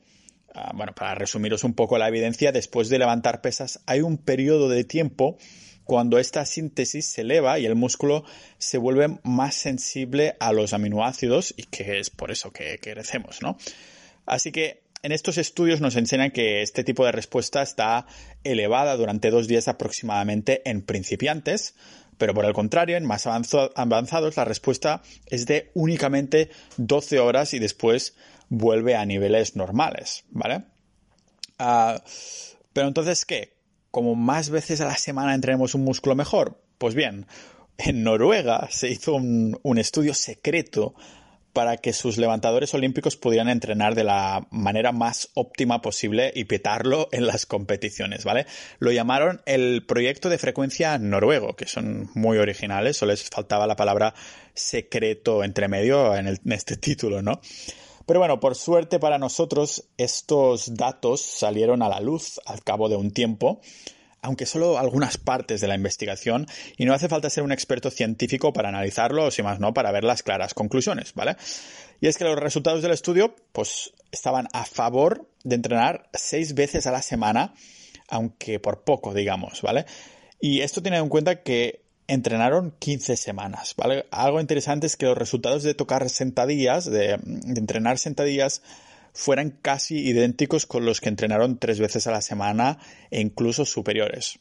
ah, 0.53 0.71
bueno, 0.75 0.93
para 0.93 1.15
resumiros 1.15 1.63
un 1.63 1.73
poco 1.73 1.97
la 1.97 2.07
evidencia, 2.07 2.51
después 2.51 2.89
de 2.89 2.99
levantar 2.99 3.41
pesas 3.41 3.81
hay 3.87 4.01
un 4.01 4.17
periodo 4.17 4.69
de 4.69 4.83
tiempo 4.83 5.37
cuando 5.85 6.17
esta 6.17 6.45
síntesis 6.45 7.05
se 7.05 7.21
eleva 7.21 7.57
y 7.59 7.65
el 7.65 7.75
músculo 7.75 8.25
se 8.57 8.77
vuelve 8.77 9.19
más 9.23 9.55
sensible 9.55 10.35
a 10.39 10.51
los 10.51 10.73
aminoácidos 10.73 11.53
y 11.55 11.63
que 11.63 11.99
es 11.99 12.09
por 12.09 12.31
eso 12.31 12.51
que, 12.51 12.79
crecemos, 12.79 13.41
¿no? 13.41 13.57
Así 14.25 14.51
que 14.51 14.83
en 15.03 15.11
estos 15.11 15.37
estudios 15.37 15.81
nos 15.81 15.95
enseñan 15.95 16.31
que 16.31 16.63
este 16.63 16.83
tipo 16.83 17.05
de 17.05 17.11
respuesta 17.11 17.61
está 17.61 18.07
elevada 18.43 18.97
durante 18.97 19.29
dos 19.29 19.47
días 19.47 19.67
aproximadamente 19.67 20.67
en 20.69 20.81
principiantes, 20.81 21.75
pero 22.17 22.33
por 22.33 22.45
el 22.45 22.53
contrario, 22.53 22.97
en 22.97 23.05
más 23.05 23.27
avanzados 23.27 24.37
la 24.37 24.45
respuesta 24.45 25.03
es 25.27 25.45
de 25.45 25.69
únicamente 25.75 26.49
12 26.77 27.19
horas 27.19 27.53
y 27.53 27.59
después 27.59 28.15
vuelve 28.49 28.95
a 28.95 29.05
niveles 29.05 29.55
normales, 29.55 30.23
¿vale? 30.31 30.63
Ah, 31.59 32.01
pero 32.73 32.87
entonces, 32.87 33.25
¿qué? 33.25 33.54
Como 33.95 34.13
más 34.13 34.49
veces 34.49 34.81
a 34.81 34.85
la 34.85 34.97
semana 34.97 35.33
entrenemos 35.33 35.73
un 35.73 35.85
músculo 35.85 36.15
mejor? 36.15 36.59
Pues 36.77 36.95
bien, 36.95 37.27
en 37.77 38.03
Noruega 38.03 38.67
se 38.69 38.89
hizo 38.89 39.13
un, 39.15 39.77
estudio 39.77 40.13
secreto 40.13 40.95
para 41.53 41.77
que 41.77 41.93
sus 41.93 42.17
levantadores 42.17 42.73
olímpicos 42.73 43.15
pudieran 43.15 43.47
entrenar 43.47 43.95
de 43.95 44.03
la 44.03 44.47
manera 44.51 44.91
más 44.91 45.29
óptima 45.33 45.81
posible 45.81 46.33
y 46.35 46.43
petarlo 46.43 47.07
en 47.13 47.25
las 47.25 47.45
competiciones, 47.45 48.25
¿vale? 48.25 48.47
Lo 48.79 48.91
llamaron 48.91 49.41
el 49.45 49.85
proyecto 49.85 50.27
de 50.27 50.39
frecuencia 50.39 50.97
noruego, 50.97 51.55
que 51.55 51.65
son 51.65 52.09
muy 52.15 52.37
originales, 52.37 52.97
solo 52.97 53.13
les 53.13 53.23
faltaba 53.29 53.65
la 53.65 53.77
palabra 53.77 54.13
secreto 54.53 55.41
entre 55.45 55.69
medio 55.69 56.17
en, 56.17 56.27
en 56.27 56.51
este 56.51 56.75
título, 56.75 57.21
¿no? 57.21 57.39
Pero 58.05 58.19
bueno, 58.19 58.39
por 58.39 58.55
suerte 58.55 58.99
para 58.99 59.17
nosotros, 59.17 59.85
estos 59.97 60.75
datos 60.75 61.21
salieron 61.21 61.81
a 61.81 61.89
la 61.89 61.99
luz 61.99 62.39
al 62.45 62.63
cabo 62.63 62.87
de 62.87 62.95
un 62.95 63.11
tiempo, 63.11 63.61
aunque 64.21 64.45
solo 64.45 64.77
algunas 64.77 65.17
partes 65.17 65.61
de 65.61 65.67
la 65.67 65.75
investigación, 65.75 66.47
y 66.77 66.85
no 66.85 66.93
hace 66.93 67.09
falta 67.09 67.29
ser 67.29 67.43
un 67.43 67.51
experto 67.51 67.89
científico 67.91 68.53
para 68.53 68.69
analizarlo, 68.69 69.25
o 69.25 69.31
si 69.31 69.43
más 69.43 69.59
no, 69.59 69.73
para 69.73 69.91
ver 69.91 70.03
las 70.03 70.23
claras 70.23 70.53
conclusiones, 70.53 71.13
¿vale? 71.13 71.35
Y 72.01 72.07
es 72.07 72.17
que 72.17 72.25
los 72.25 72.37
resultados 72.37 72.81
del 72.81 72.91
estudio, 72.91 73.35
pues, 73.51 73.93
estaban 74.11 74.47
a 74.53 74.65
favor 74.65 75.27
de 75.43 75.55
entrenar 75.55 76.09
seis 76.13 76.53
veces 76.53 76.87
a 76.87 76.91
la 76.91 77.01
semana, 77.01 77.53
aunque 78.07 78.59
por 78.59 78.83
poco, 78.83 79.13
digamos, 79.13 79.61
¿vale? 79.61 79.85
Y 80.39 80.61
esto 80.61 80.81
tiene 80.81 80.97
en 80.97 81.09
cuenta 81.09 81.41
que 81.41 81.84
entrenaron 82.07 82.73
15 82.79 83.17
semanas, 83.17 83.73
¿vale? 83.77 84.05
Algo 84.11 84.39
interesante 84.39 84.87
es 84.87 84.97
que 84.97 85.05
los 85.05 85.17
resultados 85.17 85.63
de 85.63 85.73
tocar 85.73 86.09
sentadillas, 86.09 86.85
de, 86.85 87.17
de, 87.23 87.59
entrenar 87.59 87.97
sentadillas, 87.97 88.61
fueran 89.13 89.51
casi 89.61 89.97
idénticos 89.99 90.65
con 90.65 90.85
los 90.85 91.01
que 91.01 91.09
entrenaron 91.09 91.57
tres 91.57 91.79
veces 91.79 92.05
a 92.07 92.11
la 92.11 92.21
semana 92.21 92.79
e 93.11 93.21
incluso 93.21 93.65
superiores. 93.65 94.39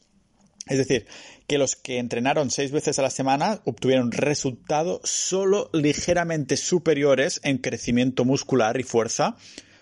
Es 0.67 0.79
decir, 0.79 1.05
que 1.47 1.57
los 1.57 1.75
que 1.75 1.99
entrenaron 1.99 2.49
seis 2.49 2.71
veces 2.71 2.97
a 2.97 3.03
la 3.03 3.11
semana 3.11 3.61
obtuvieron 3.65 4.11
resultados 4.11 5.01
solo 5.03 5.69
ligeramente 5.73 6.57
superiores 6.57 7.39
en 7.43 7.59
crecimiento 7.59 8.25
muscular 8.25 8.79
y 8.79 8.83
fuerza 8.83 9.37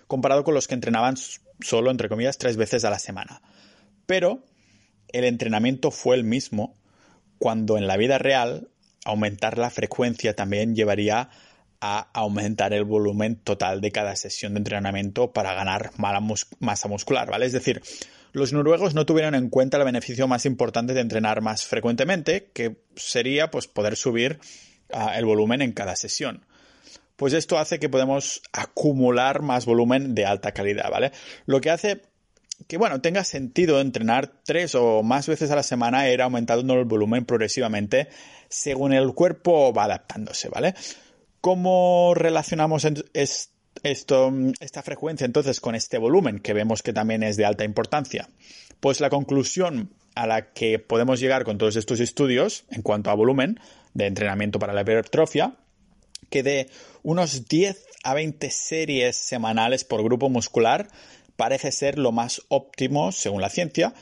comparado 0.06 0.44
con 0.44 0.54
los 0.54 0.68
que 0.68 0.74
entrenaban 0.74 1.16
solo, 1.60 1.90
entre 1.90 2.10
comillas, 2.10 2.36
tres 2.36 2.56
veces 2.56 2.84
a 2.84 2.90
la 2.90 2.98
semana. 2.98 3.40
Pero 4.06 4.44
el 5.08 5.24
entrenamiento 5.24 5.90
fue 5.90 6.16
el 6.16 6.24
mismo 6.24 6.76
cuando 7.38 7.76
en 7.78 7.86
la 7.86 7.96
vida 7.96 8.18
real 8.18 8.68
aumentar 9.04 9.58
la 9.58 9.70
frecuencia 9.70 10.34
también 10.34 10.74
llevaría 10.74 11.30
a 11.80 12.08
aumentar 12.14 12.72
el 12.72 12.84
volumen 12.84 13.36
total 13.36 13.80
de 13.80 13.92
cada 13.92 14.16
sesión 14.16 14.54
de 14.54 14.58
entrenamiento 14.58 15.32
para 15.32 15.52
ganar 15.52 15.90
masa 15.98 16.88
muscular, 16.88 17.30
¿vale? 17.30 17.44
Es 17.44 17.52
decir, 17.52 17.82
los 18.32 18.52
noruegos 18.52 18.94
no 18.94 19.04
tuvieron 19.06 19.34
en 19.34 19.50
cuenta 19.50 19.76
el 19.76 19.84
beneficio 19.84 20.26
más 20.26 20.46
importante 20.46 20.94
de 20.94 21.00
entrenar 21.00 21.42
más 21.42 21.66
frecuentemente, 21.66 22.50
que 22.54 22.76
sería 22.96 23.50
pues 23.50 23.66
poder 23.66 23.96
subir 23.96 24.40
uh, 24.92 25.10
el 25.14 25.24
volumen 25.24 25.60
en 25.60 25.72
cada 25.72 25.94
sesión. 25.94 26.46
Pues 27.16 27.32
esto 27.32 27.58
hace 27.58 27.78
que 27.78 27.88
podemos 27.88 28.42
acumular 28.52 29.42
más 29.42 29.66
volumen 29.66 30.14
de 30.14 30.26
alta 30.26 30.52
calidad, 30.52 30.90
¿vale? 30.90 31.12
Lo 31.46 31.60
que 31.60 31.70
hace 31.70 32.02
que 32.66 32.78
bueno, 32.78 33.00
tenga 33.00 33.24
sentido 33.24 33.80
entrenar 33.80 34.32
tres 34.44 34.74
o 34.74 35.02
más 35.02 35.26
veces 35.28 35.50
a 35.50 35.56
la 35.56 35.62
semana 35.62 36.08
era 36.08 36.24
aumentando 36.24 36.74
el 36.74 36.84
volumen 36.84 37.24
progresivamente 37.24 38.08
según 38.48 38.92
el 38.92 39.12
cuerpo 39.14 39.72
va 39.72 39.84
adaptándose, 39.84 40.48
¿vale? 40.48 40.74
¿Cómo 41.40 42.14
relacionamos 42.14 42.86
esto, 43.82 44.32
esta 44.60 44.82
frecuencia 44.82 45.24
entonces 45.24 45.60
con 45.60 45.74
este 45.74 45.98
volumen 45.98 46.38
que 46.38 46.54
vemos 46.54 46.82
que 46.82 46.92
también 46.92 47.22
es 47.22 47.36
de 47.36 47.44
alta 47.44 47.64
importancia? 47.64 48.28
Pues 48.80 49.00
la 49.00 49.10
conclusión 49.10 49.90
a 50.14 50.26
la 50.26 50.52
que 50.52 50.78
podemos 50.78 51.20
llegar 51.20 51.44
con 51.44 51.58
todos 51.58 51.76
estos 51.76 52.00
estudios 52.00 52.64
en 52.70 52.82
cuanto 52.82 53.10
a 53.10 53.14
volumen 53.14 53.58
de 53.92 54.06
entrenamiento 54.06 54.58
para 54.58 54.72
la 54.72 54.82
hipertrofia, 54.82 55.56
que 56.30 56.42
de 56.42 56.70
unos 57.02 57.48
10 57.48 57.84
a 58.04 58.14
20 58.14 58.50
series 58.50 59.16
semanales 59.16 59.84
por 59.84 60.02
grupo 60.02 60.30
muscular 60.30 60.88
parece 61.36 61.72
ser 61.72 61.98
lo 61.98 62.12
más 62.12 62.42
óptimo 62.48 63.12
según 63.12 63.40
la 63.40 63.50
ciencia, 63.50 63.94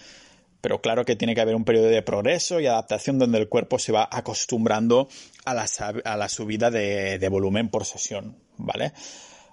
pero 0.60 0.80
claro 0.80 1.04
que 1.04 1.16
tiene 1.16 1.34
que 1.34 1.40
haber 1.40 1.56
un 1.56 1.64
periodo 1.64 1.88
de 1.88 2.02
progreso 2.02 2.60
y 2.60 2.66
adaptación 2.66 3.18
donde 3.18 3.38
el 3.38 3.48
cuerpo 3.48 3.78
se 3.78 3.92
va 3.92 4.08
acostumbrando 4.10 5.08
a 5.44 5.54
la, 5.54 6.28
subida 6.28 6.70
de, 6.70 7.28
volumen 7.28 7.68
por 7.68 7.84
sesión, 7.84 8.36
¿vale? 8.56 8.92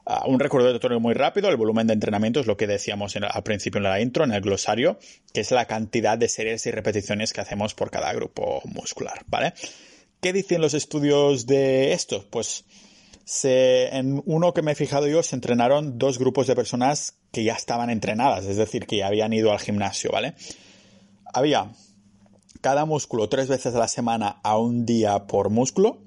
Uh, 0.06 0.30
un 0.30 0.40
recordatorio 0.40 1.00
muy 1.00 1.14
rápido, 1.14 1.50
el 1.50 1.58
volumen 1.58 1.88
de 1.88 1.94
entrenamiento 1.94 2.40
es 2.40 2.48
lo 2.48 2.58
que 2.58 2.68
decíamos 2.68 3.16
al 3.16 3.44
principio 3.44 3.80
en 3.80 3.84
la 3.84 4.00
intro, 4.00 4.24
en 4.24 4.32
el 4.32 4.42
glosario, 4.42 4.98
que 5.34 5.42
es 5.42 5.52
la 5.52 5.66
cantidad 5.66 6.18
de 6.18 6.30
series 6.30 6.66
y 6.66 6.72
repeticiones 6.72 7.34
que 7.34 7.42
hacemos 7.42 7.74
por 7.74 7.92
cada 7.92 8.14
grupo 8.14 8.62
muscular, 8.66 9.24
¿vale? 9.28 9.54
¿Qué 10.22 10.34
dicen 10.34 10.62
los 10.62 10.74
estudios 10.74 11.48
de 11.48 11.94
esto? 11.94 12.26
Pues 12.30 12.66
en 13.44 14.22
uno 14.26 14.54
que 14.54 14.62
me 14.62 14.72
he 14.72 14.76
fijado 14.76 15.08
yo 15.08 15.22
se 15.24 15.36
entrenaron 15.36 16.00
dos 16.00 16.18
grupos 16.18 16.48
de 16.48 16.56
personas 16.56 17.16
que 17.32 17.44
ya 17.44 17.54
estaban 17.54 17.90
entrenadas, 17.90 18.46
es 18.46 18.58
decir, 18.58 18.88
que 18.88 18.98
ya 18.98 19.08
habían 19.08 19.34
ido 19.34 19.52
al 19.52 19.60
gimnasio, 19.60 20.12
¿vale? 20.12 20.34
Había 21.34 21.72
cada 22.62 22.86
músculo 22.86 23.30
tres 23.30 23.48
veces 23.48 23.76
a 23.76 23.80
la 23.80 23.88
semana 23.88 24.40
a 24.44 24.58
un 24.58 24.86
día 24.86 25.28
por 25.28 25.50
músculo, 25.50 26.00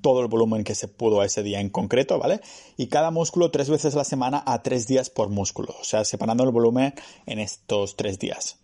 todo 0.00 0.22
el 0.22 0.28
volumen 0.28 0.64
que 0.64 0.74
se 0.74 0.88
pudo 0.88 1.22
ese 1.22 1.42
día 1.42 1.60
en 1.60 1.68
concreto, 1.68 2.18
¿vale? 2.18 2.40
Y 2.76 2.86
cada 2.86 3.10
músculo 3.10 3.50
tres 3.50 3.68
veces 3.68 3.94
a 3.94 3.98
la 3.98 4.04
semana 4.04 4.42
a 4.46 4.62
tres 4.62 4.86
días 4.86 5.10
por 5.10 5.28
músculo, 5.28 5.74
o 5.78 5.84
sea, 5.84 6.04
separando 6.04 6.44
el 6.44 6.50
volumen 6.50 6.94
en 7.26 7.38
estos 7.38 7.96
tres 7.96 8.18
días. 8.18 8.58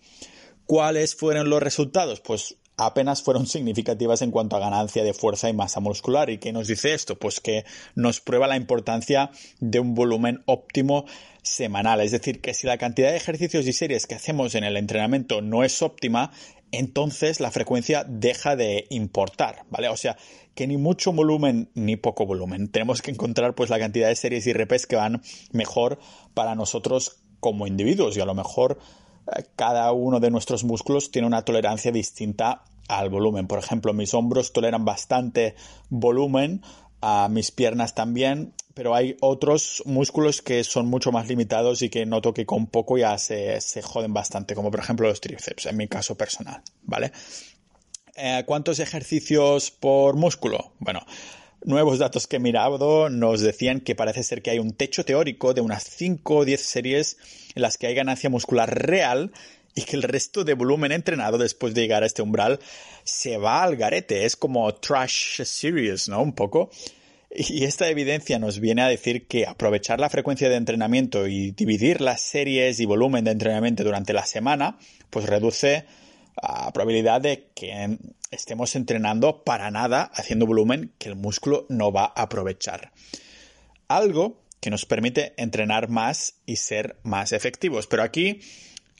¿Cuáles 0.64 1.14
fueron 1.14 1.50
los 1.50 1.62
resultados? 1.62 2.20
Pues 2.20 2.56
apenas 2.76 3.22
fueron 3.22 3.46
significativas 3.46 4.22
en 4.22 4.30
cuanto 4.30 4.56
a 4.56 4.60
ganancia 4.60 5.04
de 5.04 5.14
fuerza 5.14 5.48
y 5.48 5.52
masa 5.52 5.80
muscular. 5.80 6.30
¿Y 6.30 6.38
qué 6.38 6.52
nos 6.52 6.68
dice 6.68 6.94
esto? 6.94 7.18
Pues 7.18 7.40
que 7.40 7.64
nos 7.94 8.20
prueba 8.20 8.46
la 8.46 8.56
importancia 8.56 9.30
de 9.60 9.80
un 9.80 9.94
volumen 9.94 10.42
óptimo 10.46 11.06
semanal. 11.42 12.00
Es 12.00 12.10
decir, 12.10 12.40
que 12.40 12.54
si 12.54 12.66
la 12.66 12.78
cantidad 12.78 13.10
de 13.10 13.16
ejercicios 13.16 13.66
y 13.66 13.72
series 13.72 14.06
que 14.06 14.16
hacemos 14.16 14.54
en 14.54 14.64
el 14.64 14.76
entrenamiento 14.76 15.42
no 15.42 15.64
es 15.64 15.80
óptima, 15.82 16.32
entonces 16.72 17.40
la 17.40 17.50
frecuencia 17.50 18.04
deja 18.08 18.56
de 18.56 18.86
importar, 18.90 19.64
¿vale? 19.70 19.88
O 19.88 19.96
sea, 19.96 20.16
que 20.54 20.66
ni 20.66 20.76
mucho 20.76 21.12
volumen 21.12 21.70
ni 21.74 21.96
poco 21.96 22.26
volumen. 22.26 22.68
Tenemos 22.68 23.02
que 23.02 23.10
encontrar 23.10 23.54
pues 23.54 23.70
la 23.70 23.78
cantidad 23.78 24.08
de 24.08 24.16
series 24.16 24.46
y 24.46 24.52
repes 24.52 24.86
que 24.86 24.96
van 24.96 25.22
mejor 25.52 25.98
para 26.34 26.54
nosotros 26.54 27.20
como 27.40 27.66
individuos 27.66 28.16
y 28.16 28.20
a 28.20 28.24
lo 28.24 28.34
mejor 28.34 28.78
cada 29.56 29.92
uno 29.92 30.20
de 30.20 30.30
nuestros 30.30 30.64
músculos 30.64 31.10
tiene 31.10 31.26
una 31.26 31.42
tolerancia 31.42 31.92
distinta 31.92 32.62
al 32.88 33.10
volumen. 33.10 33.46
Por 33.46 33.58
ejemplo, 33.58 33.92
mis 33.92 34.14
hombros 34.14 34.52
toleran 34.52 34.84
bastante 34.84 35.54
volumen, 35.88 36.62
a 37.00 37.28
mis 37.28 37.50
piernas 37.50 37.94
también, 37.94 38.54
pero 38.74 38.94
hay 38.94 39.16
otros 39.20 39.82
músculos 39.86 40.42
que 40.42 40.64
son 40.64 40.86
mucho 40.86 41.12
más 41.12 41.28
limitados 41.28 41.82
y 41.82 41.88
que 41.88 42.06
noto 42.06 42.34
que 42.34 42.46
con 42.46 42.66
poco 42.66 42.98
ya 42.98 43.16
se, 43.18 43.60
se 43.60 43.82
joden 43.82 44.12
bastante, 44.12 44.54
como 44.54 44.70
por 44.70 44.80
ejemplo 44.80 45.08
los 45.08 45.20
tríceps, 45.20 45.66
en 45.66 45.76
mi 45.76 45.88
caso 45.88 46.16
personal, 46.16 46.62
¿vale? 46.82 47.12
Eh, 48.16 48.44
¿Cuántos 48.46 48.78
ejercicios 48.78 49.70
por 49.70 50.16
músculo? 50.16 50.72
Bueno, 50.78 51.00
nuevos 51.64 51.98
datos 51.98 52.26
que 52.26 52.36
he 52.36 52.40
mirado 52.40 53.08
nos 53.08 53.40
decían 53.40 53.80
que 53.80 53.94
parece 53.94 54.22
ser 54.22 54.42
que 54.42 54.50
hay 54.50 54.58
un 54.58 54.72
techo 54.72 55.04
teórico 55.04 55.54
de 55.54 55.60
unas 55.60 55.84
5 55.84 56.36
o 56.36 56.44
10 56.44 56.60
series 56.60 57.16
en 57.54 57.62
las 57.62 57.78
que 57.78 57.86
hay 57.86 57.94
ganancia 57.94 58.30
muscular 58.30 58.72
real 58.86 59.32
y 59.74 59.82
que 59.82 59.96
el 59.96 60.02
resto 60.02 60.42
de 60.42 60.54
volumen 60.54 60.90
entrenado 60.90 61.38
después 61.38 61.74
de 61.74 61.82
llegar 61.82 62.02
a 62.02 62.06
este 62.06 62.22
umbral 62.22 62.60
se 63.04 63.36
va 63.36 63.62
al 63.62 63.76
garete. 63.76 64.24
Es 64.24 64.34
como 64.34 64.74
trash 64.74 65.42
series, 65.42 66.08
¿no? 66.08 66.22
Un 66.22 66.32
poco. 66.32 66.70
Y 67.30 67.64
esta 67.64 67.90
evidencia 67.90 68.38
nos 68.38 68.60
viene 68.60 68.82
a 68.82 68.88
decir 68.88 69.26
que 69.26 69.46
aprovechar 69.46 70.00
la 70.00 70.08
frecuencia 70.08 70.48
de 70.48 70.56
entrenamiento 70.56 71.26
y 71.26 71.50
dividir 71.50 72.00
las 72.00 72.22
series 72.22 72.80
y 72.80 72.86
volumen 72.86 73.24
de 73.24 73.32
entrenamiento 73.32 73.84
durante 73.84 74.14
la 74.14 74.24
semana, 74.24 74.78
pues 75.10 75.26
reduce 75.26 75.84
la 76.42 76.70
probabilidad 76.72 77.20
de 77.20 77.48
que 77.54 77.98
estemos 78.30 78.76
entrenando 78.76 79.44
para 79.44 79.70
nada 79.70 80.02
haciendo 80.14 80.46
volumen 80.46 80.92
que 80.98 81.08
el 81.08 81.16
músculo 81.16 81.66
no 81.68 81.92
va 81.92 82.12
a 82.14 82.22
aprovechar. 82.22 82.92
Algo 83.88 84.42
que 84.60 84.70
nos 84.70 84.84
permite 84.84 85.32
entrenar 85.36 85.88
más 85.88 86.34
y 86.44 86.56
ser 86.56 86.98
más 87.02 87.32
efectivos. 87.32 87.86
Pero 87.86 88.02
aquí, 88.02 88.40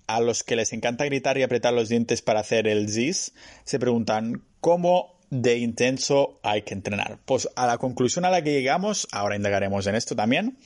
a 0.06 0.20
los 0.20 0.44
que 0.44 0.56
les 0.56 0.72
encanta 0.72 1.04
gritar 1.04 1.36
y 1.38 1.42
apretar 1.42 1.74
los 1.74 1.88
dientes 1.88 2.22
para 2.22 2.40
hacer 2.40 2.68
el 2.68 2.88
ZIS, 2.88 3.32
se 3.64 3.78
preguntan 3.78 4.44
cómo 4.60 5.16
de 5.30 5.58
intenso 5.58 6.38
hay 6.44 6.62
que 6.62 6.74
entrenar. 6.74 7.18
Pues 7.24 7.48
a 7.56 7.66
la 7.66 7.78
conclusión 7.78 8.24
a 8.24 8.30
la 8.30 8.42
que 8.42 8.52
llegamos, 8.52 9.08
ahora 9.10 9.34
indagaremos 9.34 9.86
en 9.88 9.96
esto 9.96 10.14
también, 10.14 10.56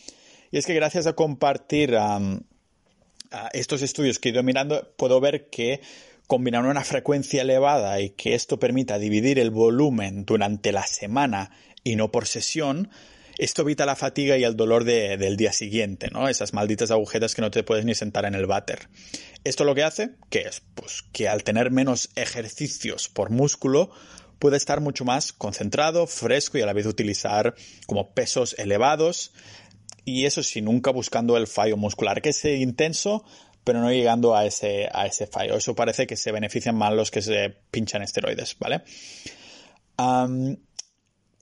y 0.51 0.59
es 0.59 0.67
que 0.67 0.75
gracias 0.75 1.07
a 1.07 1.15
compartir 1.15 1.97
estos 3.53 3.81
estudios 3.83 4.19
que 4.19 4.29
he 4.29 4.33
ido 4.33 4.43
mirando, 4.43 4.93
puedo 4.97 5.21
ver 5.21 5.49
que 5.49 5.81
combinar 6.31 6.65
una 6.65 6.85
frecuencia 6.85 7.43
elevada 7.43 8.01
y 8.01 8.11
que 8.11 8.37
esto 8.37 8.61
permita 8.61 9.01
dividir 9.01 9.41
el 9.41 9.51
volumen 9.51 10.25
durante 10.25 10.71
la 10.71 10.87
semana 10.87 11.51
y 11.83 11.97
no 11.97 12.13
por 12.13 12.29
sesión, 12.29 12.89
esto 13.37 13.63
evita 13.63 13.85
la 13.85 13.97
fatiga 13.97 14.39
y 14.39 14.45
el 14.45 14.55
dolor 14.55 14.85
del 14.85 15.37
día 15.37 15.53
siguiente, 15.53 16.09
¿no? 16.13 16.29
Esas 16.29 16.53
malditas 16.53 16.93
agujetas 16.93 17.35
que 17.35 17.43
no 17.43 17.51
te 17.51 17.65
puedes 17.65 17.85
ni 17.85 17.97
sentar 17.97 18.27
en 18.27 18.37
el 18.37 18.47
váter. 18.47 18.89
Esto 19.43 19.65
lo 19.65 19.75
que 19.75 19.83
hace, 19.83 20.11
que 20.29 20.43
es? 20.43 20.63
Pues 20.77 21.03
que 21.11 21.27
al 21.29 21.43
tener 21.43 21.73
menos 21.73 22.11
ejercicios 22.15 23.09
por 23.09 23.31
músculo, 23.31 23.91
puede 24.39 24.57
estar 24.57 24.81
mucho 24.81 25.05
más 25.05 25.33
concentrado, 25.33 26.07
fresco 26.07 26.59
y 26.59 26.63
a 26.63 26.67
la 26.67 26.75
vez 26.75 26.87
utilizar 26.87 27.57
como 27.89 28.15
pesos 28.15 28.55
elevados. 28.57 29.33
Y 30.05 30.27
eso 30.27 30.45
sí, 30.45 30.63
nunca 30.63 30.93
buscando 30.93 31.37
el 31.37 31.49
fallo 31.49 31.77
muscular, 31.77 32.23
que 32.23 32.29
es 32.29 32.45
intenso, 32.45 33.25
pero 33.65 33.81
no 33.81 33.91
llegando 33.91 34.35
a 34.35 34.47
ese, 34.47 34.89
a 34.93 35.07
ese 35.07 35.27
fallo. 35.27 35.57
Eso 35.57 35.75
parece 35.75 36.07
que 36.07 36.17
se 36.17 36.33
benefician 36.33 36.77
más 36.77 36.93
los 36.93 37.11
que 37.11 37.23
se 37.23 37.51
pinchan 37.71 38.03
esteroides, 38.03 38.57
¿vale? 38.59 38.83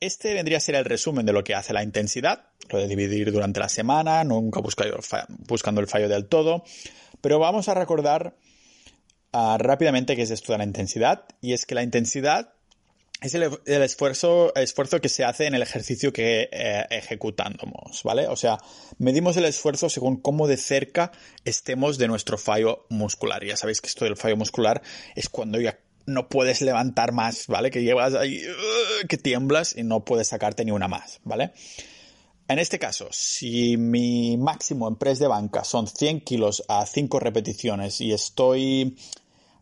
este 0.00 0.34
vendría 0.34 0.58
a 0.58 0.60
ser 0.60 0.74
el 0.74 0.84
resumen 0.84 1.24
de 1.24 1.32
lo 1.32 1.44
que 1.44 1.54
hace 1.54 1.72
la 1.72 1.84
intensidad, 1.84 2.46
lo 2.70 2.78
de 2.80 2.88
dividir 2.88 3.30
durante 3.30 3.60
la 3.60 3.68
semana, 3.68 4.24
nunca 4.24 4.60
buscando 4.60 5.80
el 5.80 5.86
fallo 5.86 6.08
del 6.08 6.26
todo, 6.26 6.64
pero 7.20 7.38
vamos 7.38 7.68
a 7.68 7.74
recordar 7.74 8.34
uh, 9.32 9.58
rápidamente 9.58 10.16
qué 10.16 10.22
es 10.22 10.30
esto 10.30 10.52
de 10.52 10.58
la 10.58 10.64
intensidad, 10.64 11.24
y 11.40 11.52
es 11.52 11.66
que 11.66 11.76
la 11.76 11.84
intensidad 11.84 12.54
es 13.20 13.34
el, 13.34 13.82
esfuerzo, 13.82 14.52
que 15.00 15.08
se 15.08 15.24
hace 15.24 15.46
en 15.46 15.54
el 15.54 15.62
ejercicio 15.62 16.12
que 16.12 16.48
eh, 16.52 17.18
¿vale? 18.04 18.28
O 18.28 18.36
sea, 18.36 18.58
medimos 18.98 19.36
el 19.36 19.44
esfuerzo 19.44 19.88
según 19.88 20.20
cómo 20.20 20.46
de 20.46 20.56
cerca 20.56 21.10
estemos 21.44 21.98
de 21.98 22.06
nuestro 22.06 22.38
fallo 22.38 22.86
muscular. 22.90 23.44
Ya 23.44 23.56
sabéis 23.56 23.80
que 23.80 23.88
esto 23.88 24.04
del 24.04 24.16
fallo 24.16 24.36
muscular 24.36 24.82
es 25.16 25.28
cuando 25.28 25.60
ya 25.60 25.78
no 26.06 26.28
puedes 26.28 26.62
levantar 26.62 27.12
más, 27.12 27.48
¿vale? 27.48 27.72
Que 27.72 27.82
llevas 27.82 28.14
ahí, 28.14 28.40
uh, 28.40 29.06
que 29.08 29.18
tiemblas 29.18 29.76
y 29.76 29.82
no 29.82 30.04
puedes 30.04 30.28
sacarte 30.28 30.64
ni 30.64 30.70
una 30.70 30.86
más, 30.86 31.20
¿vale? 31.24 31.52
En 32.46 32.58
este 32.58 32.78
caso, 32.78 33.08
si 33.10 33.76
mi 33.76 34.38
máximo 34.38 34.88
en 34.88 34.96
press 34.96 35.18
de 35.18 35.26
banca 35.26 35.64
son 35.64 35.86
100 35.86 36.20
kilos 36.22 36.62
a 36.68 36.86
5 36.86 37.18
repeticiones 37.20 38.00
y 38.00 38.12
estoy 38.12 38.96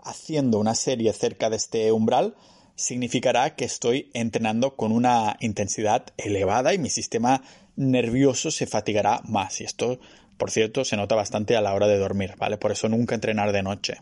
haciendo 0.05 0.61
una 0.61 0.75
serie 0.75 1.13
cerca 1.13 1.51
de 1.51 1.57
este 1.57 1.91
umbral, 1.91 2.37
significará 2.77 3.57
que 3.57 3.65
estoy 3.65 4.11
entrenando 4.15 4.77
con 4.77 4.93
una 4.93 5.37
intensidad 5.41 6.07
elevada 6.17 6.75
y 6.75 6.79
mi 6.79 6.91
sistema 6.91 7.43
nervioso 7.75 8.51
se 8.51 8.67
fatigará 8.67 9.21
más. 9.25 9.61
Y 9.61 9.65
esto, 9.65 9.99
por 10.37 10.51
cierto, 10.51 10.85
se 10.85 10.97
nota 10.97 11.15
bastante 11.15 11.57
a 11.57 11.61
la 11.61 11.75
hora 11.75 11.87
de 11.89 11.99
dormir, 11.99 12.35
¿vale? 12.39 12.59
Por 12.59 12.73
eso 12.73 12.89
nunca 12.89 13.15
entrenar 13.15 13.53
de 13.53 13.63
noche. 13.63 13.97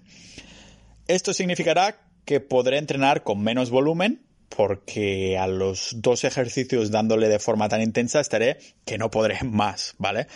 Esto 1.07 1.33
significará 1.33 2.01
que 2.25 2.41
podré 2.41 2.79
entrenar 2.79 3.23
con 3.23 3.41
menos 3.43 3.71
volumen, 3.71 4.23
porque 4.49 5.39
a 5.39 5.47
los 5.47 5.97
dos 5.97 6.25
ejercicios 6.25 6.91
dándole 6.91 7.29
de 7.29 7.39
forma 7.39 7.69
tan 7.69 7.83
intensa 7.83 8.21
estaré 8.21 8.59
que 8.85 8.99
no 8.99 9.11
podré 9.11 9.39
más, 9.45 9.95
¿vale? 9.99 10.27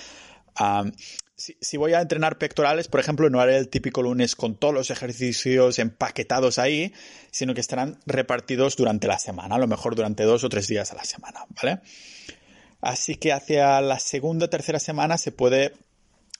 Si, 1.39 1.77
voy 1.77 1.93
a 1.93 2.01
entrenar 2.01 2.37
pectorales, 2.37 2.89
por 2.89 2.99
ejemplo, 2.99 3.31
no 3.31 3.41
haré 3.41 3.57
el 3.57 3.69
típico 3.69 4.03
lunes 4.03 4.35
con 4.35 4.57
todos 4.57 4.75
los 4.75 4.91
ejercicios 4.91 5.79
empaquetados 5.79 6.59
ahí, 6.59 6.93
sino 7.31 7.55
que 7.55 7.61
estarán 7.61 8.01
repartidos 8.07 8.77
durante 8.77 9.07
la 9.07 9.21
semana, 9.21 9.55
a 9.55 9.59
lo 9.59 9.69
mejor 9.69 9.95
durante 9.95 10.25
dos 10.25 10.43
o 10.43 10.49
tres 10.49 10.67
días 10.67 10.91
a 10.91 10.97
la 10.97 11.05
semana, 11.05 11.47
¿vale? 11.63 11.81
Así 12.81 13.15
que 13.15 13.33
hacia 13.33 13.81
la 13.81 14.01
segunda 14.01 14.47
o 14.47 14.51
tercera 14.51 14.81
semana 14.81 15.17
se 15.17 15.31
puede 15.31 15.75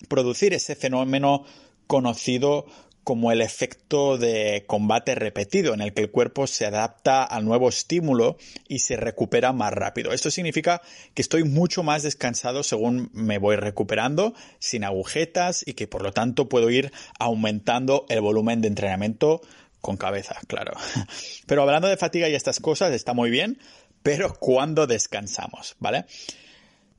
producir 0.09 0.53
ese 0.53 0.75
fenómeno 0.75 1.45
conocido 1.87 2.67
como 3.09 3.33
el 3.33 3.41
efecto 3.41 4.19
de 4.19 4.65
combate 4.67 5.15
repetido, 5.15 5.73
en 5.73 5.81
el 5.81 5.95
que 5.95 6.03
el 6.03 6.11
cuerpo 6.11 6.47
se 6.47 6.67
adapta 6.67 7.25
al 7.25 7.47
nuevo 7.47 7.71
estímulo 7.71 8.37
y 8.69 8.81
se 8.81 8.97
recupera 8.97 9.55
más 9.55 9.73
rápido. 9.73 10.13
Esto 10.13 10.31
significa 10.31 10.83
que 11.15 11.23
estoy 11.23 11.45
mucho 11.45 11.83
más 11.83 12.03
descansado 12.03 12.63
según 12.63 13.09
me 13.15 13.39
voy 13.39 13.57
recuperando, 13.57 14.35
sin 14.59 14.85
agujetas 14.85 15.65
y 15.67 15.73
que 15.73 15.87
por 15.87 16.03
lo 16.03 16.13
tanto 16.13 16.51
puedo 16.51 16.69
ir 16.69 16.93
aumentando 17.19 18.05
el 18.11 18.21
volumen 18.21 18.61
de 18.61 18.69
entrenamiento 18.69 19.41
con 19.81 19.97
cabeza, 19.97 20.37
claro. 20.47 20.73
Pero 21.47 21.63
hablando 21.63 21.89
de 21.89 21.97
fatiga 21.97 22.29
y 22.29 22.35
estas 22.35 22.61
cosas, 22.61 22.93
está 22.93 23.15
muy 23.15 23.31
bien, 23.31 23.59
pero 24.03 24.35
cuando 24.35 24.87
descansamos, 24.87 25.77
¿vale? 25.79 26.05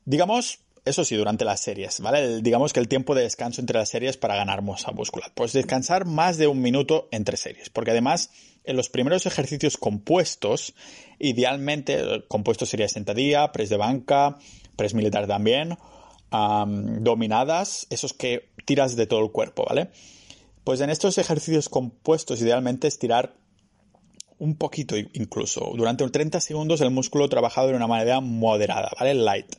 Digamos, 0.06 0.62
eso 0.86 1.04
sí, 1.04 1.16
durante 1.16 1.46
las 1.46 1.62
series, 1.62 2.00
¿vale? 2.00 2.42
digamos 2.42 2.74
que 2.74 2.80
el 2.80 2.88
tiempo 2.88 3.16
de 3.16 3.24
descanso 3.24 3.62
entre 3.62 3.78
las 3.78 3.90
series 3.90 4.18
para 4.18 4.36
ganar 4.36 4.62
masa 4.62 4.92
muscular. 4.92 5.32
Pues 5.36 5.54
descansar 5.54 6.06
más 6.06 6.38
de 6.38 6.48
un 6.48 6.62
minuto 6.62 7.08
entre 7.12 7.38
series, 7.38 7.70
porque 7.70 7.92
además 7.92 8.32
en 8.64 8.76
los 8.76 8.90
primeros 8.90 9.26
ejercicios 9.26 9.78
compuestos, 9.78 10.74
idealmente, 11.20 12.24
compuesto 12.28 12.66
sería 12.66 12.88
sentadilla, 12.88 13.52
press 13.52 13.70
de 13.70 13.78
banca, 13.78 14.38
press 14.76 14.94
militar 14.94 15.28
también, 15.28 15.78
dominadas, 16.32 17.88
esos 17.90 18.14
que 18.14 18.50
tiras 18.66 18.96
de 18.96 19.08
todo 19.08 19.24
el 19.24 19.32
cuerpo, 19.32 19.66
¿vale? 19.68 19.90
Pues 20.64 20.82
en 20.82 20.90
estos 20.90 21.18
ejercicios 21.18 21.70
compuestos, 21.70 22.42
idealmente 22.42 22.88
estirar 22.88 23.34
un 24.38 24.56
poquito 24.56 24.96
incluso. 24.98 25.72
Durante 25.76 26.08
30 26.08 26.40
segundos 26.40 26.82
el 26.82 26.92
músculo 26.92 27.28
trabajado 27.28 27.70
de 27.70 27.76
una 27.76 27.88
manera 27.88 28.22
moderada, 28.22 28.92
¿vale? 29.00 29.14
Light. 29.16 29.56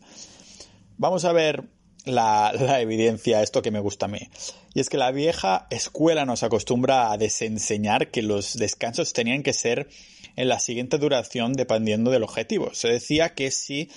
Vamos 1.01 1.25
a 1.25 1.33
ver 1.33 1.65
la, 2.05 2.53
evidencia, 2.79 3.43
esto 3.43 3.63
que 3.63 3.71
me 3.71 3.81
gusta 3.81 4.05
a 4.05 4.11
mí. 4.11 4.29
Y 4.75 4.81
es 4.81 4.91
que 4.91 4.99
la 4.99 5.11
vieja 5.13 5.67
escuela 5.71 6.27
nos 6.27 6.43
acostumbra 6.43 7.11
a 7.11 7.17
desenseñar 7.17 8.11
que 8.11 8.21
los 8.21 8.59
descansos 8.59 9.15
tenían 9.15 9.43
que 9.43 9.55
ser 9.55 9.89
en 10.37 10.49
la 10.51 10.61
siguiente 10.61 10.99
duración 10.99 11.55
dependiendo 11.55 12.11
del 12.11 12.23
objetivo. 12.23 12.75
Se 12.75 12.89
decía 12.89 13.31
que 13.35 13.51
si 13.51 13.89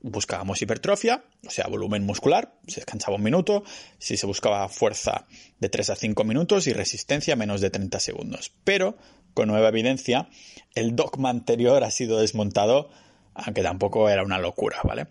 buscábamos 0.00 0.60
hipertrofia, 0.60 1.22
o 1.46 1.50
sea, 1.50 1.68
volumen 1.68 2.04
muscular, 2.04 2.58
se 2.66 2.80
descansaba 2.80 3.18
un 3.18 3.22
minuto, 3.22 3.62
si 4.00 4.16
se 4.16 4.26
buscaba 4.26 4.68
fuerza 4.68 5.28
de 5.60 5.68
3 5.68 5.90
a 5.90 5.94
5 5.94 6.24
minutos 6.24 6.66
y 6.66 6.72
resistencia 6.72 7.36
menos 7.36 7.60
de 7.60 7.70
30 7.70 8.00
segundos. 8.00 8.52
Pero, 8.64 8.96
con 9.32 9.46
nueva 9.46 9.68
evidencia, 9.68 10.28
el 10.74 10.96
dogma 10.96 11.30
anterior 11.30 11.84
ha 11.84 11.92
sido 11.92 12.18
desmontado, 12.18 12.90
aunque 13.32 13.62
tampoco 13.62 14.10
era 14.10 14.24
una 14.24 14.40
locura, 14.40 14.78
¿vale? 14.82 15.06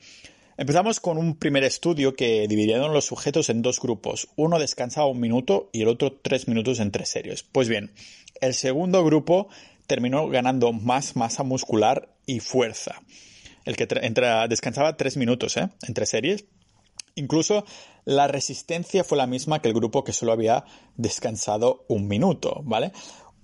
Empezamos 0.57 0.99
con 0.99 1.17
un 1.17 1.35
primer 1.37 1.63
estudio 1.63 2.15
que 2.15 2.47
dividieron 2.47 2.93
los 2.93 3.05
sujetos 3.05 3.49
en 3.49 3.61
dos 3.61 3.79
grupos. 3.79 4.27
Uno 4.35 4.59
descansaba 4.59 5.07
un 5.07 5.19
minuto 5.19 5.69
y 5.71 5.81
el 5.81 5.87
otro 5.87 6.11
tres 6.11 6.47
minutos 6.47 6.79
entre 6.79 7.05
series. 7.05 7.43
Pues 7.43 7.69
bien, 7.69 7.91
el 8.41 8.53
segundo 8.53 9.03
grupo 9.03 9.47
terminó 9.87 10.27
ganando 10.27 10.73
más 10.73 11.15
masa 11.15 11.43
muscular 11.43 12.09
y 12.25 12.41
fuerza. 12.41 13.01
El 13.65 13.75
que 13.75 13.87
descansaba 14.49 14.97
tres 14.97 15.15
minutos 15.17 15.55
¿eh? 15.57 15.69
entre 15.87 16.05
series. 16.05 16.45
Incluso 17.15 17.65
la 18.05 18.27
resistencia 18.27 19.03
fue 19.03 19.17
la 19.17 19.27
misma 19.27 19.61
que 19.61 19.67
el 19.67 19.73
grupo 19.73 20.03
que 20.03 20.13
solo 20.13 20.31
había 20.31 20.65
descansado 20.95 21.85
un 21.87 22.07
minuto, 22.07 22.61
¿vale? 22.63 22.91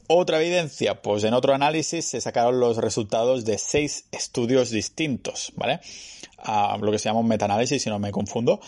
Otra 0.09 0.41
evidencia, 0.41 1.01
pues 1.01 1.25
en 1.25 1.33
otro 1.33 1.53
análisis 1.53 2.05
se 2.05 2.21
sacaron 2.21 2.61
los 2.61 2.77
resultados 2.77 3.43
de 3.43 3.57
seis 3.57 4.05
estudios 4.11 4.69
distintos, 4.69 5.51
¿vale? 5.57 5.81
lo 6.79 6.91
que 6.91 6.99
se 6.99 7.09
llama 7.09 7.19
un 7.19 7.27
metaanálisis, 7.27 7.83
si 7.83 7.89
no 7.89 7.99
me 7.99 8.11
confundo. 8.11 8.61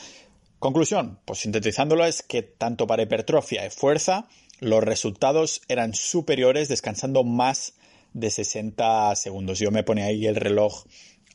Conclusión, 0.59 1.19
pues 1.23 1.39
sintetizándolo 1.39 2.05
es 2.05 2.23
que 2.23 2.41
tanto 2.41 2.85
para 2.87 3.03
hipertrofia 3.03 3.65
y 3.65 3.69
fuerza, 3.69 4.27
los 4.59 4.83
resultados 4.83 5.61
eran 5.69 5.93
superiores 5.93 6.67
descansando 6.67 7.23
más 7.23 7.75
de 8.13 8.29
60 8.29 9.15
segundos. 9.15 9.59
Yo 9.59 9.71
me 9.71 9.83
pone 9.83 10.03
ahí 10.03 10.27
el 10.27 10.35
reloj 10.35 10.83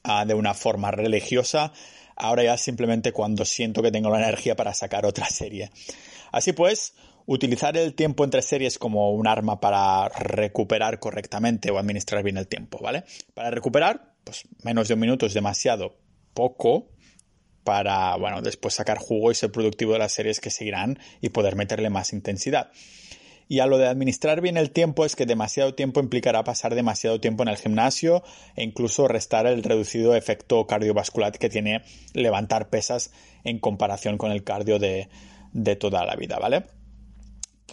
ah, 0.02 0.26
de 0.26 0.34
una 0.34 0.52
forma 0.52 0.90
religiosa. 0.90 1.72
Ahora 2.16 2.44
ya 2.44 2.58
simplemente 2.58 3.12
cuando 3.12 3.46
siento 3.46 3.80
que 3.80 3.90
tengo 3.90 4.10
la 4.10 4.18
energía 4.18 4.56
para 4.56 4.74
sacar 4.74 5.06
otra 5.06 5.26
serie. 5.30 5.70
Así 6.30 6.52
pues, 6.52 6.94
utilizar 7.26 7.76
el 7.76 7.94
tiempo 7.94 8.24
entre 8.24 8.42
series 8.42 8.78
como 8.78 9.12
un 9.12 9.26
arma 9.26 9.60
para 9.60 10.08
recuperar 10.08 10.98
correctamente 10.98 11.70
o 11.70 11.78
administrar 11.78 12.22
bien 12.22 12.36
el 12.36 12.48
tiempo, 12.48 12.78
¿vale? 12.82 13.04
Para 13.34 13.50
recuperar, 13.50 14.14
pues 14.24 14.44
menos 14.62 14.88
de 14.88 14.94
un 14.94 15.00
minuto 15.00 15.26
es 15.26 15.34
demasiado 15.34 15.96
poco 16.34 16.90
para, 17.64 18.16
bueno, 18.16 18.42
después 18.42 18.74
sacar 18.74 18.98
jugo 18.98 19.30
y 19.30 19.34
ser 19.34 19.50
productivo 19.50 19.94
de 19.94 20.00
las 20.00 20.12
series 20.12 20.40
que 20.40 20.50
seguirán 20.50 20.98
y 21.20 21.30
poder 21.30 21.56
meterle 21.56 21.88
más 21.88 22.12
intensidad. 22.12 22.70
Y 23.46 23.60
a 23.60 23.66
lo 23.66 23.76
de 23.76 23.86
administrar 23.86 24.40
bien 24.40 24.56
el 24.56 24.70
tiempo 24.70 25.04
es 25.04 25.16
que 25.16 25.26
demasiado 25.26 25.74
tiempo 25.74 26.00
implicará 26.00 26.44
pasar 26.44 26.74
demasiado 26.74 27.20
tiempo 27.20 27.42
en 27.42 27.50
el 27.50 27.56
gimnasio 27.56 28.22
e 28.56 28.62
incluso 28.62 29.06
restar 29.06 29.46
el 29.46 29.62
reducido 29.62 30.14
efecto 30.14 30.66
cardiovascular 30.66 31.32
que 31.32 31.50
tiene 31.50 31.82
levantar 32.14 32.70
pesas 32.70 33.12
en 33.44 33.58
comparación 33.58 34.16
con 34.16 34.30
el 34.30 34.44
cardio 34.44 34.78
de, 34.78 35.08
de 35.52 35.76
toda 35.76 36.06
la 36.06 36.16
vida, 36.16 36.38
¿vale? 36.38 36.64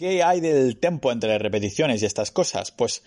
¿Qué 0.02 0.20
hay 0.24 0.40
del 0.40 0.78
tiempo 0.78 1.12
entre 1.12 1.38
repeticiones 1.38 2.02
y 2.02 2.06
estas 2.06 2.32
cosas? 2.32 2.72
Pues 2.72 3.04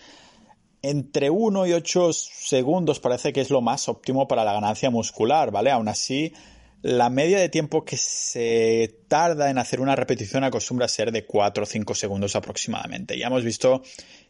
entre 0.80 1.28
1 1.28 1.66
y 1.66 1.74
8 1.74 2.10
segundos 2.14 3.00
parece 3.00 3.34
que 3.34 3.42
es 3.42 3.50
lo 3.50 3.60
más 3.60 3.90
óptimo 3.90 4.26
para 4.26 4.44
la 4.44 4.54
ganancia 4.54 4.88
muscular, 4.88 5.50
¿vale? 5.50 5.70
Aún 5.70 5.88
así, 5.88 6.32
la 6.80 7.10
media 7.10 7.38
de 7.38 7.50
tiempo 7.50 7.84
que 7.84 7.98
se 7.98 9.00
tarda 9.08 9.50
en 9.50 9.58
hacer 9.58 9.82
una 9.82 9.94
repetición 9.94 10.42
acostumbra 10.42 10.86
a 10.86 10.88
ser 10.88 11.12
de 11.12 11.26
4 11.26 11.64
o 11.64 11.66
5 11.66 11.94
segundos 11.94 12.34
aproximadamente. 12.34 13.18
Ya 13.18 13.26
hemos 13.26 13.44
visto 13.44 13.82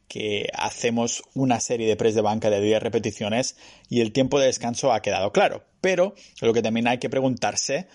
que 0.08 0.48
hacemos 0.52 1.22
una 1.34 1.60
serie 1.60 1.86
de 1.86 1.94
press 1.94 2.16
de 2.16 2.22
banca 2.22 2.50
de 2.50 2.60
10 2.60 2.82
repeticiones 2.82 3.56
y 3.88 4.00
el 4.00 4.10
tiempo 4.10 4.40
de 4.40 4.46
descanso 4.46 4.92
ha 4.92 5.02
quedado 5.02 5.30
claro. 5.30 5.62
Pero 5.80 6.16
lo 6.40 6.52
que 6.52 6.62
también 6.62 6.88
hay 6.88 6.98
que 6.98 7.10
preguntarse, 7.10 7.86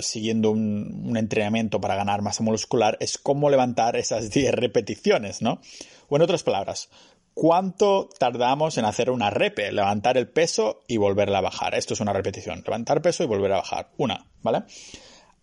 siguiendo 0.00 0.50
un, 0.50 1.06
un, 1.06 1.16
entrenamiento 1.16 1.80
para 1.80 1.96
ganar 1.96 2.22
masa 2.22 2.42
muscular, 2.42 2.96
es 3.00 3.18
cómo 3.18 3.50
levantar 3.50 3.96
esas 3.96 4.30
10 4.32 4.52
repeticiones, 4.54 5.42
¿no? 5.42 5.60
O 6.08 6.16
en 6.16 6.22
otras 6.22 6.42
palabras, 6.42 6.88
¿Cuánto 7.34 8.10
tardamos 8.18 8.76
en 8.76 8.84
hacer 8.84 9.10
una 9.10 9.30
repe? 9.30 9.72
Levantar 9.72 10.18
el 10.18 10.28
peso 10.28 10.82
y 10.86 10.98
volverla 10.98 11.38
a 11.38 11.42
bajar. 11.42 11.74
Esto 11.74 11.94
es 11.94 12.00
una 12.00 12.12
repetición. 12.12 12.62
Levantar 12.64 13.00
peso 13.00 13.24
y 13.24 13.26
volver 13.26 13.52
a 13.52 13.56
bajar. 13.56 13.90
Una, 13.96 14.26
¿vale? 14.42 14.64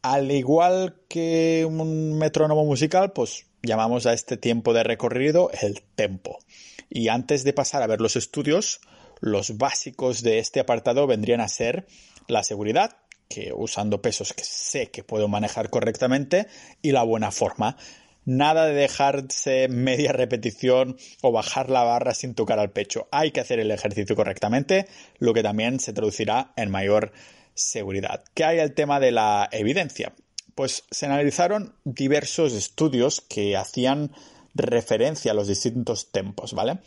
Al 0.03 0.31
igual 0.31 1.01
que 1.09 1.65
un 1.67 2.17
metrónomo 2.17 2.63
musical, 2.63 3.11
pues 3.11 3.47
llamamos 3.63 4.05
a 4.05 4.13
este 4.13 4.37
tiempo 4.37 4.73
de 4.73 4.83
recorrido 4.83 5.49
el 5.61 5.81
tempo. 5.81 6.37
Y 6.89 7.07
antes 7.07 7.43
de 7.43 7.53
pasar 7.53 7.81
a 7.81 7.87
ver 7.87 8.01
los 8.01 8.15
estudios, 8.15 8.81
los 9.19 9.57
básicos 9.57 10.21
de 10.21 10.37
este 10.37 10.59
apartado 10.59 11.07
vendrían 11.07 11.41
a 11.41 11.47
ser 11.47 11.87
la 12.27 12.43
seguridad, 12.43 12.97
que 13.29 13.53
usando 13.55 14.01
pesos 14.01 14.33
que 14.33 14.43
sé 14.43 14.89
que 14.89 15.03
puedo 15.03 15.27
manejar 15.27 15.69
correctamente, 15.69 16.47
y 16.81 16.91
la 16.91 17.03
buena 17.03 17.31
forma. 17.31 17.77
Nada 18.25 18.65
de 18.65 18.73
dejarse 18.73 19.67
media 19.69 20.11
repetición 20.11 20.97
o 21.21 21.31
bajar 21.31 21.69
la 21.69 21.83
barra 21.83 22.13
sin 22.13 22.35
tocar 22.35 22.59
al 22.59 22.71
pecho. 22.71 23.07
Hay 23.11 23.31
que 23.31 23.39
hacer 23.39 23.59
el 23.59 23.71
ejercicio 23.71 24.15
correctamente, 24.15 24.87
lo 25.19 25.33
que 25.33 25.43
también 25.43 25.79
se 25.79 25.93
traducirá 25.93 26.51
en 26.57 26.69
mayor 26.69 27.11
seguridad. 27.53 28.23
¿Qué 28.33 28.43
hay 28.43 28.59
el 28.59 28.73
tema 28.73 28.99
de 28.99 29.11
la 29.11 29.47
evidencia? 29.51 30.13
Pues 30.55 30.83
se 30.91 31.05
analizaron 31.05 31.75
diversos 31.85 32.53
estudios 32.53 33.21
que 33.21 33.55
hacían 33.55 34.11
referencia 34.53 35.31
a 35.31 35.35
los 35.35 35.47
distintos 35.47 36.11
tempos, 36.11 36.53
¿vale? 36.53 36.79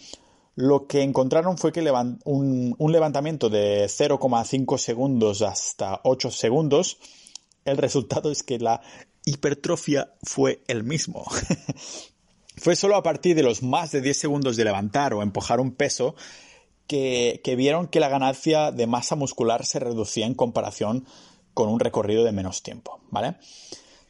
Lo 0.55 0.87
que 0.87 1.03
encontraron 1.03 1.57
fue 1.57 1.73
que 1.73 1.81
un, 2.25 2.77
levantamiento 2.79 3.49
de 3.49 3.87
0,5 3.87 4.77
segundos 4.77 5.41
hasta 5.41 6.01
8 6.05 6.31
segundos, 6.31 6.99
el 7.65 7.79
resultado 7.79 8.31
es 8.31 8.43
que 8.43 8.59
la 8.59 8.83
hipertrofia 9.25 10.13
fue 10.23 10.63
el 10.69 10.85
mismo. 10.85 11.25
fue 12.57 12.77
solo 12.77 12.97
a 12.97 13.03
partir 13.03 13.35
de 13.35 13.43
los 13.43 13.63
más 13.63 13.93
de 13.93 14.03
10 14.03 14.19
segundos 14.19 14.57
de 14.57 14.65
levantar 14.65 15.15
o 15.15 15.23
empujar 15.23 15.59
un 15.59 15.73
peso 15.73 16.17
que, 16.87 17.41
que, 17.43 17.57
vieron 17.57 17.87
que 17.87 18.01
la 18.01 18.11
ganancia 18.11 18.73
de 18.73 18.87
masa 18.87 19.17
muscular 19.17 19.65
se 19.65 19.79
reducía 19.79 20.27
en 20.27 20.35
comparación 20.35 21.07
con 21.55 21.71
un 21.71 21.81
recorrido 21.81 22.25
de 22.25 22.33
menos 22.33 22.63
tiempo, 22.63 23.01
¿vale? 23.11 23.37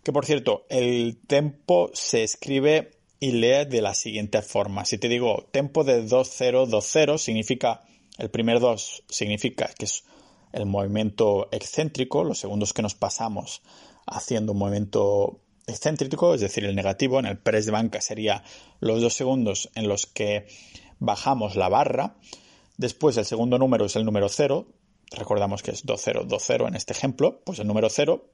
Que 0.02 0.12
por 0.12 0.26
cierto, 0.26 0.64
el 0.68 1.18
tempo 1.28 1.90
se 1.92 2.24
escribe 2.24 3.01
y 3.22 3.30
lee 3.30 3.66
de 3.66 3.80
la 3.80 3.94
siguiente 3.94 4.42
forma. 4.42 4.84
Si 4.84 4.98
te 4.98 5.08
digo 5.08 5.46
tempo 5.52 5.84
de 5.84 6.04
2020 6.04 7.18
significa, 7.18 7.84
el 8.18 8.30
primer 8.30 8.58
2 8.58 9.04
significa 9.08 9.70
que 9.78 9.84
es 9.84 10.02
el 10.52 10.66
movimiento 10.66 11.48
excéntrico, 11.52 12.24
los 12.24 12.40
segundos 12.40 12.72
que 12.72 12.82
nos 12.82 12.96
pasamos 12.96 13.62
haciendo 14.08 14.50
un 14.50 14.58
movimiento 14.58 15.40
excéntrico, 15.68 16.34
es 16.34 16.40
decir, 16.40 16.64
el 16.64 16.74
negativo. 16.74 17.20
En 17.20 17.26
el 17.26 17.38
press 17.38 17.66
de 17.66 17.70
banca 17.70 18.00
sería 18.00 18.42
los 18.80 19.00
dos 19.00 19.14
segundos 19.14 19.70
en 19.76 19.86
los 19.86 20.06
que 20.06 20.48
bajamos 20.98 21.54
la 21.54 21.68
barra. 21.68 22.16
Después 22.76 23.16
el 23.18 23.24
segundo 23.24 23.56
número 23.56 23.84
es 23.84 23.94
el 23.94 24.04
número 24.04 24.28
0. 24.28 24.66
Recordamos 25.12 25.62
que 25.62 25.70
es 25.70 25.86
2020 25.86 26.66
en 26.66 26.74
este 26.74 26.92
ejemplo. 26.92 27.40
Pues 27.44 27.60
el 27.60 27.68
número 27.68 27.88
0 27.88 28.28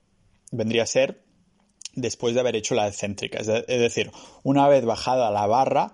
vendría 0.51 0.85
a 0.85 0.87
ser 0.87 1.28
después 2.01 2.35
de 2.35 2.41
haber 2.41 2.57
hecho 2.57 2.75
la 2.75 2.89
excéntrica. 2.89 3.39
Es, 3.39 3.47
decir, 3.47 4.11
una 4.43 4.69
vez 4.69 4.85
bajada 4.85 5.31
la 5.31 5.47
barra, 5.47 5.93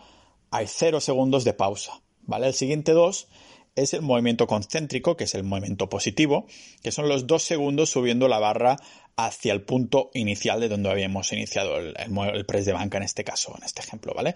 hay 0.51 0.67
0 0.69 1.01
segundos 1.01 1.45
de 1.45 1.55
pausa. 1.55 2.01
¿Vale? 2.27 2.47
El 2.47 2.55
siguiente 2.55 2.93
2 2.93 3.29
es 3.77 3.93
el 3.93 4.03
movimiento 4.03 4.47
concéntrico, 4.47 5.17
que 5.17 5.25
es 5.25 5.35
el 5.35 5.45
movimiento 5.45 5.89
positivo, 5.89 6.47
que 6.83 6.93
son 6.93 7.09
los 7.09 7.27
dos 7.27 7.43
segundos 7.43 7.91
subiendo 7.91 8.29
la 8.29 8.39
barra 8.39 8.77
hacia 9.17 9.53
el 9.53 9.63
punto 9.63 10.11
inicial 10.15 10.61
de 10.61 10.69
donde 10.69 10.91
habíamos 10.91 11.33
iniciado 11.33 11.77
el, 11.77 11.95
el, 11.97 12.47
press 12.47 12.67
de 12.67 12.73
banca 12.73 12.99
en 12.99 13.05
este 13.05 13.23
caso, 13.23 13.55
en 13.57 13.65
este 13.65 13.81
ejemplo, 13.81 14.13
¿vale? 14.15 14.35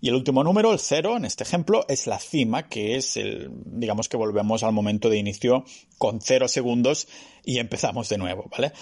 Y 0.00 0.08
el 0.08 0.14
último 0.14 0.44
número, 0.44 0.72
el 0.72 0.78
0, 0.78 1.16
en 1.16 1.24
este 1.24 1.44
ejemplo, 1.44 1.84
es 1.88 2.06
la 2.06 2.18
cima, 2.18 2.68
que 2.68 2.96
es 2.96 3.16
el, 3.16 3.50
digamos 3.64 4.08
que 4.08 4.16
volvemos 4.16 4.62
al 4.62 4.72
momento 4.72 5.08
de 5.08 5.16
inicio 5.16 5.64
con 5.96 6.20
0 6.20 6.48
segundos 6.48 7.08
y 7.44 7.58
empezamos 7.58 8.08
de 8.08 8.18
nuevo, 8.18 8.50
¿vale? 8.50 8.72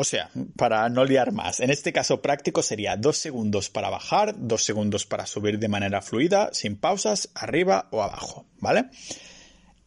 O 0.00 0.04
sea, 0.04 0.30
para 0.54 0.88
no 0.90 1.04
liar 1.04 1.32
más, 1.32 1.58
en 1.58 1.70
este 1.70 1.92
caso 1.92 2.22
práctico 2.22 2.62
sería 2.62 2.96
dos 2.96 3.16
segundos 3.16 3.68
para 3.68 3.90
bajar, 3.90 4.32
dos 4.38 4.62
segundos 4.62 5.06
para 5.06 5.26
subir 5.26 5.58
de 5.58 5.66
manera 5.66 6.00
fluida, 6.02 6.50
sin 6.52 6.76
pausas, 6.76 7.30
arriba 7.34 7.88
o 7.90 8.00
abajo, 8.00 8.46
¿vale? 8.60 8.90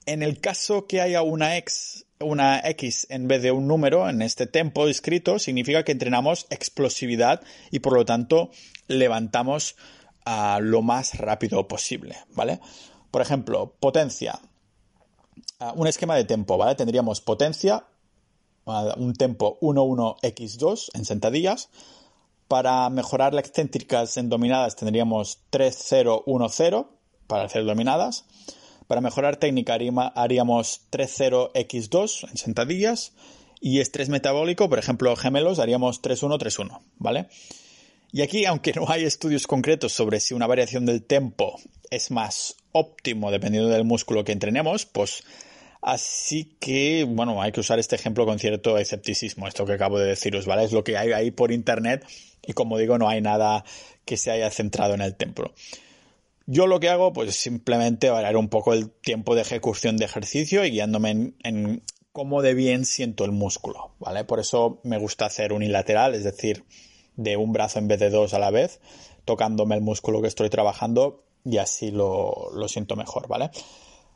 En 0.06 0.22
el 0.22 0.42
caso 0.42 0.86
que 0.86 1.00
haya 1.00 1.22
una 1.22 1.56
X, 1.56 2.08
una 2.20 2.60
X 2.60 3.08
en 3.10 3.30
vez 3.30 3.42
de 3.42 3.54
un 3.54 3.70
número 3.70 4.10
en 4.10 4.22
este 4.22 4.48
tempo 4.48 4.90
escrito, 4.90 5.40
significa 5.40 5.86
que 5.86 5.94
entrenamos 5.94 6.46
explosividad 6.50 7.40
y 7.72 7.80
por 7.80 7.94
lo 7.94 8.04
tanto 8.04 8.52
levantamos 8.88 9.78
a 10.26 10.60
lo 10.62 10.82
más 10.82 11.20
rápido 11.20 11.70
posible, 11.70 12.18
¿vale? 12.36 12.60
Por 13.12 13.22
ejemplo, 13.22 13.78
potencia. 13.80 14.42
un 15.74 15.88
esquema 15.88 16.18
de 16.18 16.26
tempo, 16.26 16.58
¿vale? 16.58 16.76
Tendríamos 16.76 17.22
potencia, 17.22 17.86
un 18.66 19.14
tempo 19.14 19.58
1-1-X2 19.62 20.90
en 20.94 21.06
sentadillas. 21.06 21.70
Para 22.48 22.90
mejorar 22.90 23.34
las 23.34 23.46
excéntricas 23.46 24.18
en 24.18 24.30
dominadas 24.30 24.76
tendríamos 24.76 25.40
3-0-1-0 25.52 26.88
para 27.28 27.44
hacer 27.44 27.66
dominadas. 27.66 28.26
Para 28.88 29.02
mejorar 29.02 29.38
técnica 29.38 29.78
haríamos 30.16 30.82
3-0-X2 30.92 32.30
en 32.30 32.38
sentadillas. 32.38 33.14
Y 33.64 33.80
estrés 33.80 34.10
metabólico, 34.10 34.70
por 34.70 34.80
ejemplo, 34.80 35.16
gemelos, 35.16 35.60
haríamos 35.60 36.02
3-1-3-1, 36.02 36.82
¿vale? 36.98 37.30
Y 38.12 38.24
aquí, 38.24 38.46
aunque 38.46 38.74
no 38.74 38.90
hay 38.90 39.04
estudios 39.04 39.48
concretos 39.48 39.94
sobre 39.94 40.20
si 40.20 40.34
una 40.34 40.48
variación 40.48 40.86
del 40.86 41.04
tempo 41.04 41.60
es 41.92 42.10
más 42.12 42.56
óptimo 42.72 43.32
dependiendo 43.32 43.70
del 43.70 43.86
músculo 43.86 44.26
que 44.26 44.32
entrenemos, 44.32 44.86
pues 44.86 45.24
Así 45.82 46.56
que, 46.60 47.06
bueno, 47.10 47.42
hay 47.42 47.52
que 47.52 47.60
usar 47.60 47.80
este 47.80 47.96
ejemplo 47.96 48.26
con 48.26 48.38
cierto 48.38 48.78
escepticismo, 48.78 49.48
esto 49.48 49.66
que 49.66 49.74
acabo 49.74 49.98
de 49.98 50.06
deciros, 50.06 50.46
¿vale? 50.46 50.64
Es 50.64 50.74
lo 50.74 50.84
que 50.84 50.96
hay 50.96 51.12
ahí 51.12 51.32
por 51.32 51.52
internet 51.52 52.06
y 52.46 52.54
como 52.54 52.78
digo, 52.78 53.00
no 53.00 53.10
hay 53.10 53.22
nada 53.22 53.64
que 54.06 54.18
se 54.18 54.30
haya 54.30 54.50
centrado 54.52 54.94
en 54.94 55.02
el 55.02 55.16
templo. 55.16 55.54
Yo 56.46 56.68
lo 56.68 56.80
que 56.80 56.90
hago, 56.90 57.14
pues 57.14 57.36
simplemente 57.36 58.10
variar 58.10 58.38
un 58.38 58.50
poco 58.50 58.74
el 58.74 58.92
tiempo 58.92 59.36
de 59.36 59.42
ejecución 59.42 59.98
de 59.98 60.06
ejercicio 60.06 60.66
y 60.66 60.72
guiándome 60.72 61.34
en, 61.44 61.84
cómo 62.12 62.42
de 62.42 62.54
bien 62.54 62.86
siento 62.86 63.26
el 63.26 63.32
músculo, 63.32 63.94
¿vale? 64.00 64.24
Por 64.24 64.40
eso 64.40 64.82
me 64.84 64.98
gusta 64.98 65.26
hacer 65.26 65.54
unilateral, 65.54 66.14
es 66.14 66.24
decir, 66.24 66.66
de 67.16 67.38
un 67.38 67.54
brazo 67.54 67.80
en 67.80 67.88
vez 67.88 68.00
de 68.00 68.10
dos 68.10 68.34
a 68.34 68.40
la 68.40 68.52
vez, 68.52 68.82
tocándome 69.26 69.76
el 69.76 69.82
músculo 69.82 70.22
que 70.22 70.28
estoy 70.28 70.50
trabajando 70.50 71.24
y 71.44 71.58
así 71.58 71.90
lo, 71.90 72.52
lo 72.54 72.68
siento 72.68 72.96
mejor, 72.96 73.28
¿vale? 73.28 73.50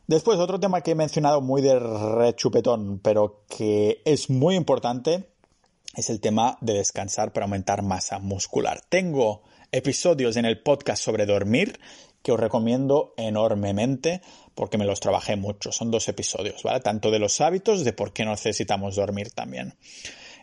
Después, 0.07 0.37
otro 0.37 0.59
tema 0.59 0.81
que 0.81 0.91
he 0.91 0.95
mencionado 0.95 1.41
muy 1.41 1.63
de 1.63 1.79
rechupetón, 1.79 2.99
pero 2.99 3.43
que 3.49 4.03
es 4.05 4.29
muy 4.29 4.55
importante, 4.55 5.29
es 5.95 6.11
el 6.11 6.19
tema 6.19 6.59
de 6.61 6.73
descansar 6.73 7.33
para 7.33 7.45
aumentar 7.45 7.81
masa 7.81 8.19
muscular. 8.19 8.81
Tengo 8.87 9.41
episodios 9.71 10.37
en 10.37 10.45
el 10.45 10.61
podcast 10.61 11.03
sobre 11.03 11.25
dormir 11.25 11.79
que 12.21 12.31
os 12.31 12.39
recomiendo 12.39 13.15
enormemente 13.17 14.21
porque 14.53 14.77
me 14.77 14.85
los 14.85 14.99
trabajé 14.99 15.37
mucho. 15.37 15.71
Son 15.71 15.89
dos 15.89 16.07
episodios, 16.07 16.61
¿vale? 16.61 16.81
Tanto 16.81 17.09
de 17.09 17.19
los 17.19 17.41
hábitos, 17.41 17.83
de 17.83 17.93
por 17.93 18.13
qué 18.13 18.25
necesitamos 18.25 18.95
dormir 18.95 19.31
también. 19.31 19.73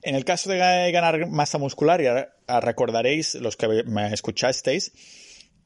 En 0.02 0.16
el 0.16 0.24
caso 0.24 0.50
de 0.50 0.58
ganar 0.58 1.28
masa 1.28 1.58
muscular, 1.58 2.02
ya 2.02 2.60
recordaréis, 2.60 3.36
los 3.36 3.56
que 3.56 3.84
me 3.84 4.12
escuchasteis, 4.12 4.92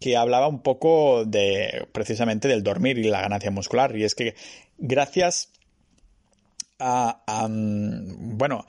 que 0.00 0.16
hablaba 0.16 0.48
un 0.48 0.62
poco 0.62 1.24
de 1.24 1.86
precisamente 1.92 2.48
del 2.48 2.62
dormir 2.62 2.98
y 2.98 3.04
la 3.04 3.20
ganancia 3.20 3.50
muscular. 3.50 3.96
Y 3.96 4.04
es 4.04 4.14
que 4.14 4.34
gracias 4.78 5.50
a, 6.78 7.48
mm, 7.48 8.36
bueno, 8.36 8.66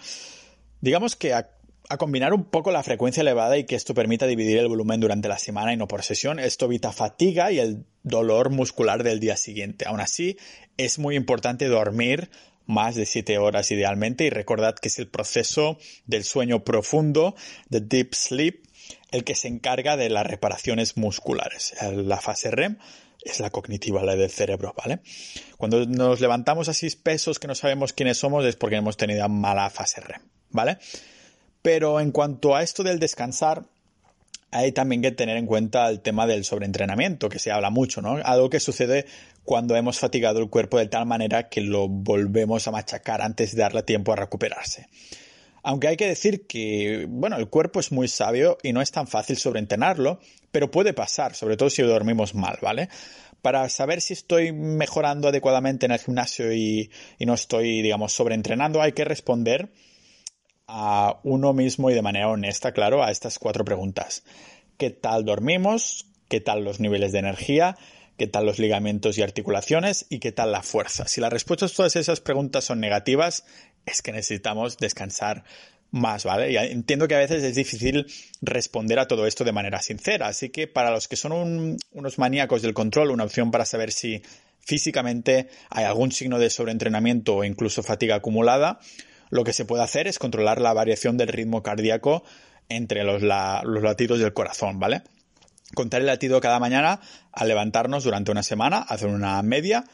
digamos 0.81 1.15
que 1.15 1.33
a, 1.33 1.49
combinar 1.97 2.33
un 2.33 2.43
poco 2.43 2.71
la 2.71 2.83
frecuencia 2.83 3.21
elevada 3.21 3.57
y 3.57 3.63
que 3.63 3.75
esto 3.75 3.93
permita 3.93 4.27
dividir 4.27 4.57
el 4.57 4.67
volumen 4.67 4.99
durante 4.99 5.29
la 5.29 5.37
semana 5.37 5.71
y 5.71 5.77
no 5.77 5.87
por 5.87 6.03
sesión, 6.03 6.37
esto 6.37 6.65
evita 6.65 6.91
fatiga 6.91 7.49
y 7.49 7.59
el 7.59 7.85
dolor 8.03 8.49
muscular 8.49 9.03
del 9.03 9.21
día 9.21 9.37
siguiente. 9.37 9.85
Aún 9.87 10.01
así, 10.01 10.37
es 10.75 10.99
muy 10.99 11.15
importante 11.15 11.69
dormir 11.69 12.29
más 12.65 12.95
de 12.95 13.05
7 13.05 13.37
horas 13.37 13.71
idealmente 13.71 14.25
y 14.25 14.29
recordad 14.29 14.75
que 14.75 14.89
es 14.89 14.99
el 14.99 15.07
proceso 15.07 15.79
del 16.05 16.25
sueño 16.25 16.65
profundo, 16.65 17.35
de 17.69 17.79
deep 17.79 18.13
sleep, 18.13 18.66
el 19.11 19.23
que 19.23 19.35
se 19.35 19.47
encarga 19.47 19.97
de 19.97 20.09
las 20.09 20.27
reparaciones 20.27 20.97
musculares. 20.97 21.73
La 21.81 22.17
fase 22.17 22.51
REM 22.51 22.77
es 23.23 23.39
la 23.39 23.49
cognitiva, 23.49 24.03
la 24.03 24.15
del 24.15 24.29
cerebro, 24.29 24.73
¿vale? 24.77 24.99
Cuando 25.57 25.85
nos 25.85 26.19
levantamos 26.21 26.69
así 26.69 26.89
pesos 26.91 27.39
que 27.39 27.47
no 27.47 27.55
sabemos 27.55 27.93
quiénes 27.93 28.17
somos 28.17 28.45
es 28.45 28.55
porque 28.55 28.75
hemos 28.77 28.97
tenido 28.97 29.27
mala 29.29 29.69
fase 29.69 30.01
REM, 30.01 30.21
¿vale? 30.49 30.77
Pero 31.61 31.99
en 31.99 32.11
cuanto 32.11 32.55
a 32.55 32.63
esto 32.63 32.83
del 32.83 32.99
descansar, 32.99 33.65
hay 34.51 34.71
también 34.71 35.01
que 35.01 35.11
tener 35.11 35.37
en 35.37 35.45
cuenta 35.45 35.89
el 35.89 35.99
tema 36.01 36.25
del 36.25 36.45
sobreentrenamiento, 36.45 37.29
que 37.29 37.39
se 37.39 37.51
habla 37.51 37.69
mucho, 37.69 38.01
¿no? 38.01 38.17
Algo 38.23 38.49
que 38.49 38.59
sucede 38.59 39.05
cuando 39.43 39.75
hemos 39.75 39.99
fatigado 39.99 40.39
el 40.39 40.49
cuerpo 40.49 40.77
de 40.77 40.87
tal 40.87 41.05
manera 41.05 41.49
que 41.49 41.61
lo 41.61 41.87
volvemos 41.87 42.67
a 42.67 42.71
machacar 42.71 43.21
antes 43.21 43.55
de 43.55 43.61
darle 43.61 43.83
tiempo 43.83 44.13
a 44.13 44.15
recuperarse. 44.15 44.87
Aunque 45.67 45.89
hay 45.89 45.97
que 45.97 46.07
decir 46.07 46.47
que, 46.47 47.07
bueno, 47.09 47.35
el 47.35 47.49
cuerpo 47.49 47.81
es 47.81 47.91
muy 47.91 48.07
sabio 48.07 48.57
y 48.63 48.71
no 48.71 48.81
es 48.81 48.89
tan 48.89 49.05
fácil 49.05 49.35
sobreentrenarlo, 49.35 50.21
pero 50.49 50.71
puede 50.71 50.93
pasar, 50.93 51.35
sobre 51.35 51.57
todo 51.57 51.69
si 51.69 51.81
dormimos 51.81 52.35
mal, 52.35 52.57
¿vale? 52.61 52.87
Para 53.41 53.67
saber 53.67 53.99
si 53.99 54.13
estoy 54.13 54.53
mejorando 54.53 55.27
adecuadamente 55.27 55.85
en 55.85 55.91
el 55.91 55.99
gimnasio 55.99 56.53
y, 56.53 56.89
no 57.19 57.33
estoy, 57.33 57.81
digamos, 57.81 58.13
sobreentrenando, 58.13 58.81
hay 58.81 58.93
que 58.93 59.03
responder 59.03 59.73
a 60.67 61.19
uno 61.23 61.51
mismo 61.51 61.91
y 61.91 61.93
de 61.93 62.01
manera 62.01 62.29
honesta, 62.29 62.71
claro, 62.71 63.03
a 63.03 63.11
estas 63.11 63.37
cuatro 63.37 63.65
preguntas. 63.65 64.23
¿Qué 64.77 64.89
tal 64.89 65.25
dormimos? 65.25 66.05
¿Qué 66.29 66.39
tal 66.39 66.63
los 66.63 66.79
niveles 66.79 67.11
de 67.11 67.19
energía? 67.19 67.75
qué 68.17 68.25
tal 68.25 68.47
los 68.47 68.57
ligamentos 68.57 69.17
y 69.17 69.21
articulaciones 69.21 70.07
y 70.09 70.17
qué 70.17 70.31
tal 70.31 70.51
la 70.51 70.63
fuerza. 70.63 71.07
Si 71.07 71.21
las 71.21 71.31
respuestas 71.31 71.71
a 71.71 71.75
todas 71.75 71.95
esas 71.95 72.19
preguntas 72.19 72.63
son 72.63 72.79
negativas, 72.79 73.45
es 73.87 74.01
que 74.01 74.11
necesitamos 74.11 74.77
descansar 74.77 75.43
más, 75.89 76.25
¿vale? 76.25 76.51
Y 76.51 76.57
entiendo 76.57 77.07
que 77.07 77.15
a 77.15 77.19
veces 77.19 77.43
es 77.43 77.55
difícil 77.55 78.05
responder 78.41 78.99
a 78.99 79.07
todo 79.07 79.25
esto 79.25 79.43
de 79.43 79.53
manera 79.53 79.81
sincera, 79.81 80.27
así 80.27 80.49
que 80.49 80.67
para 80.67 80.91
los 80.91 81.07
que 81.07 81.15
son 81.15 81.77
unos 81.91 82.17
maníacos 82.19 82.61
del 82.61 82.73
control, 82.73 83.11
una 83.11 83.23
opción 83.23 83.49
para 83.49 83.65
saber 83.65 83.91
si 83.91 84.21
físicamente 84.59 85.47
hay 85.69 85.85
algún 85.85 86.11
signo 86.11 86.39
de 86.39 86.49
sobreentrenamiento 86.49 87.37
o 87.37 87.43
incluso 87.45 87.83
fatiga 87.83 88.15
acumulada, 88.15 88.79
lo 89.29 89.45
que 89.45 89.53
se 89.53 89.65
puede 89.65 89.83
hacer 89.83 90.07
es 90.07 90.19
controlar 90.19 90.59
la 90.59 90.73
variación 90.73 91.15
del 91.17 91.29
ritmo 91.29 91.63
cardíaco 91.63 92.23
entre 92.67 93.05
los, 93.05 93.21
los 93.21 93.83
latidos 93.83 94.19
del 94.19 94.33
corazón, 94.33 94.79
¿vale? 94.79 95.03
Contar 95.73 96.01
el 96.01 96.07
latido 96.07 96.41
cada 96.41 96.59
mañana 96.59 96.99
al 97.31 97.47
levantarnos 97.47 98.03
durante 98.03 98.31
una 98.31 98.43
semana, 98.43 98.79
hacer 98.79 99.07
una 99.07 99.41
media 99.41 99.85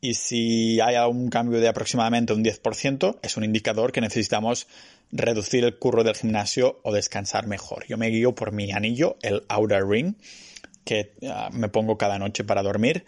y 0.00 0.14
si 0.14 0.80
hay 0.80 0.94
algún 0.94 1.28
cambio 1.28 1.60
de 1.60 1.68
aproximadamente 1.68 2.32
un 2.32 2.44
10%, 2.44 3.18
es 3.22 3.36
un 3.36 3.44
indicador 3.44 3.92
que 3.92 4.00
necesitamos 4.00 4.68
reducir 5.10 5.64
el 5.64 5.76
curro 5.78 6.04
del 6.04 6.14
gimnasio 6.14 6.80
o 6.82 6.92
descansar 6.92 7.46
mejor. 7.46 7.86
Yo 7.88 7.96
me 7.96 8.08
guío 8.08 8.34
por 8.34 8.52
mi 8.52 8.70
anillo, 8.70 9.16
el 9.22 9.44
Outer 9.48 9.86
Ring, 9.86 10.14
que 10.84 11.14
ah, 11.28 11.50
me 11.52 11.68
pongo 11.68 11.98
cada 11.98 12.18
noche 12.18 12.44
para 12.44 12.62
dormir 12.62 13.04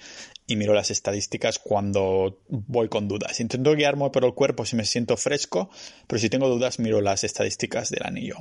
y 0.46 0.56
miro 0.56 0.74
las 0.74 0.90
estadísticas 0.90 1.58
cuando 1.58 2.40
voy 2.48 2.88
con 2.88 3.06
dudas. 3.06 3.38
Intento 3.38 3.74
guiarme 3.74 4.10
por 4.10 4.24
el 4.24 4.34
cuerpo 4.34 4.66
si 4.66 4.74
me 4.74 4.84
siento 4.84 5.16
fresco, 5.16 5.70
pero 6.08 6.18
si 6.18 6.28
tengo 6.28 6.48
dudas 6.48 6.80
miro 6.80 7.00
las 7.00 7.22
estadísticas 7.22 7.90
del 7.90 8.04
anillo. 8.04 8.36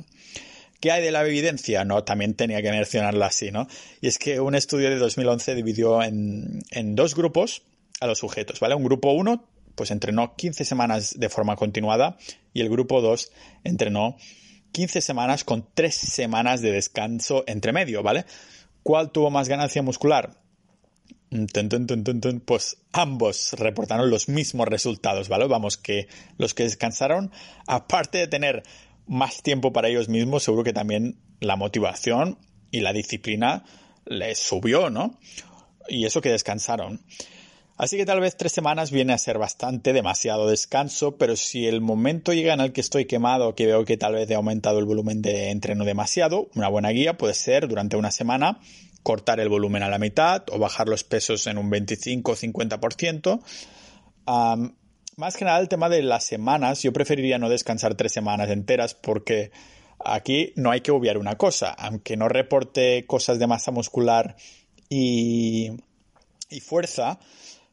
¿Qué 0.80 0.90
hay 0.90 1.04
de 1.04 1.12
la 1.12 1.24
evidencia? 1.24 1.84
No, 1.84 2.04
también 2.04 2.34
tenía 2.34 2.62
que 2.62 2.70
mencionarla 2.70 3.26
así, 3.26 3.50
¿no? 3.50 3.68
Y 4.00 4.08
es 4.08 4.18
que 4.18 4.40
un 4.40 4.54
estudio 4.54 4.88
de 4.88 4.96
2011 4.96 5.54
dividió 5.54 6.02
en 6.02 6.62
dos 6.96 7.14
grupos 7.14 7.62
a 8.00 8.06
los 8.06 8.18
sujetos, 8.18 8.60
¿vale? 8.60 8.74
Un 8.74 8.84
grupo 8.84 9.12
1 9.12 9.46
pues 9.74 9.90
entrenó 9.90 10.34
15 10.36 10.64
semanas 10.64 11.14
de 11.18 11.28
forma 11.28 11.56
continuada 11.56 12.18
y 12.52 12.60
el 12.60 12.68
grupo 12.68 13.00
2 13.00 13.30
entrenó 13.64 14.16
15 14.72 15.00
semanas 15.00 15.44
con 15.44 15.68
3 15.72 15.94
semanas 15.94 16.60
de 16.60 16.72
descanso 16.72 17.44
entre 17.46 17.72
medio, 17.72 18.02
¿vale? 18.02 18.24
¿Cuál 18.82 19.10
tuvo 19.10 19.30
más 19.30 19.48
ganancia 19.48 19.82
muscular? 19.82 20.38
Pues 22.44 22.76
ambos 22.92 23.52
reportaron 23.52 24.10
los 24.10 24.28
mismos 24.28 24.68
resultados, 24.68 25.28
¿vale? 25.28 25.46
Vamos, 25.46 25.76
que 25.76 26.08
los 26.38 26.54
que 26.54 26.64
descansaron, 26.64 27.30
aparte 27.66 28.18
de 28.18 28.26
tener 28.26 28.62
más 29.06 29.42
tiempo 29.42 29.72
para 29.72 29.88
ellos 29.88 30.08
mismos, 30.08 30.42
seguro 30.42 30.64
que 30.64 30.72
también 30.72 31.20
la 31.40 31.56
motivación 31.56 32.38
y 32.70 32.80
la 32.80 32.92
disciplina 32.92 33.64
les 34.04 34.38
subió, 34.38 34.90
¿no? 34.90 35.18
Y 35.88 36.04
eso 36.04 36.20
que 36.20 36.30
descansaron. 36.30 37.00
Así 37.80 37.96
que 37.96 38.04
tal 38.04 38.20
vez 38.20 38.36
tres 38.36 38.52
semanas 38.52 38.90
viene 38.90 39.14
a 39.14 39.18
ser 39.18 39.38
bastante 39.38 39.94
demasiado 39.94 40.46
descanso, 40.46 41.16
pero 41.16 41.34
si 41.34 41.66
el 41.66 41.80
momento 41.80 42.34
llega 42.34 42.52
en 42.52 42.60
el 42.60 42.74
que 42.74 42.82
estoy 42.82 43.06
quemado, 43.06 43.54
que 43.54 43.64
veo 43.64 43.86
que 43.86 43.96
tal 43.96 44.16
vez 44.16 44.28
he 44.28 44.34
aumentado 44.34 44.80
el 44.80 44.84
volumen 44.84 45.22
de 45.22 45.48
entreno 45.48 45.86
demasiado, 45.86 46.50
una 46.54 46.68
buena 46.68 46.90
guía 46.90 47.16
puede 47.16 47.32
ser 47.32 47.68
durante 47.68 47.96
una 47.96 48.10
semana 48.10 48.60
cortar 49.02 49.40
el 49.40 49.48
volumen 49.48 49.82
a 49.82 49.88
la 49.88 49.98
mitad 49.98 50.42
o 50.50 50.58
bajar 50.58 50.90
los 50.90 51.04
pesos 51.04 51.46
en 51.46 51.56
un 51.56 51.70
25 51.70 52.32
o 52.32 52.36
50%. 52.36 53.40
más 55.16 55.36
que 55.38 55.46
nada 55.46 55.58
el 55.60 55.70
tema 55.70 55.88
de 55.88 56.02
las 56.02 56.24
semanas, 56.24 56.82
yo 56.82 56.92
preferiría 56.92 57.38
no 57.38 57.48
descansar 57.48 57.94
tres 57.94 58.12
semanas 58.12 58.50
enteras 58.50 58.92
porque 58.92 59.52
aquí 60.04 60.52
no 60.54 60.70
hay 60.70 60.82
que 60.82 60.90
obviar 60.90 61.16
una 61.16 61.38
cosa, 61.38 61.70
aunque 61.70 62.18
no 62.18 62.28
reporte 62.28 63.06
cosas 63.06 63.38
de 63.38 63.46
masa 63.46 63.70
muscular 63.70 64.36
y, 64.90 65.70
y 66.50 66.60
fuerza, 66.60 67.18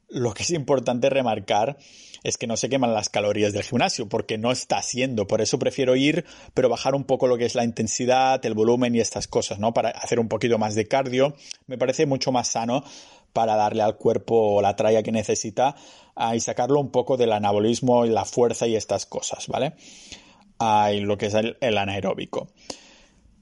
lo 0.10 0.34
que 0.34 0.44
es 0.44 0.52
importante 0.52 1.10
remarcar 1.10 1.78
es 2.24 2.38
que 2.38 2.48
no 2.48 2.58
se 2.58 2.70
queman 2.70 2.94
las 2.94 3.10
calorías 3.10 3.54
del 3.54 3.64
gimnasio, 3.64 4.10
porque 4.10 4.38
no 4.38 4.52
está 4.52 4.78
haciendo. 4.78 5.28
Por 5.28 5.42
eso 5.42 5.60
prefiero 5.60 5.96
ir, 5.96 6.26
pero 6.54 6.70
bajar 6.70 6.96
un 6.96 7.04
poco 7.04 7.28
lo 7.28 7.38
que 7.38 7.46
es 7.46 7.56
la 7.56 7.64
intensidad, 7.64 8.44
el 8.46 8.54
volumen 8.54 8.96
y 8.96 9.00
estas 9.00 9.28
cosas, 9.28 9.60
¿no? 9.60 9.74
Para 9.74 9.90
hacer 9.90 10.20
un 10.20 10.28
poquito 10.28 10.58
más 10.58 10.76
de 10.76 10.88
cardio. 10.88 11.36
Me 11.68 11.78
parece 11.78 12.06
mucho 12.06 12.32
más 12.32 12.48
sano 12.50 12.84
para 13.34 13.56
darle 13.56 13.84
al 13.84 13.98
cuerpo 13.98 14.62
la 14.62 14.76
tralla 14.76 15.04
que 15.04 15.12
necesita 15.12 15.76
ah, 16.16 16.36
y 16.36 16.40
sacarlo 16.40 16.80
un 16.80 16.92
poco 16.92 17.18
del 17.18 17.34
anabolismo 17.34 18.06
y 18.06 18.10
la 18.10 18.26
fuerza 18.26 18.68
y 18.68 18.76
estas 18.76 19.06
cosas, 19.06 19.48
¿vale? 19.48 19.74
Ah, 20.60 20.90
lo 20.92 21.18
que 21.18 21.28
es 21.28 21.36
el 21.36 21.78
anaeróbico. 21.78 22.48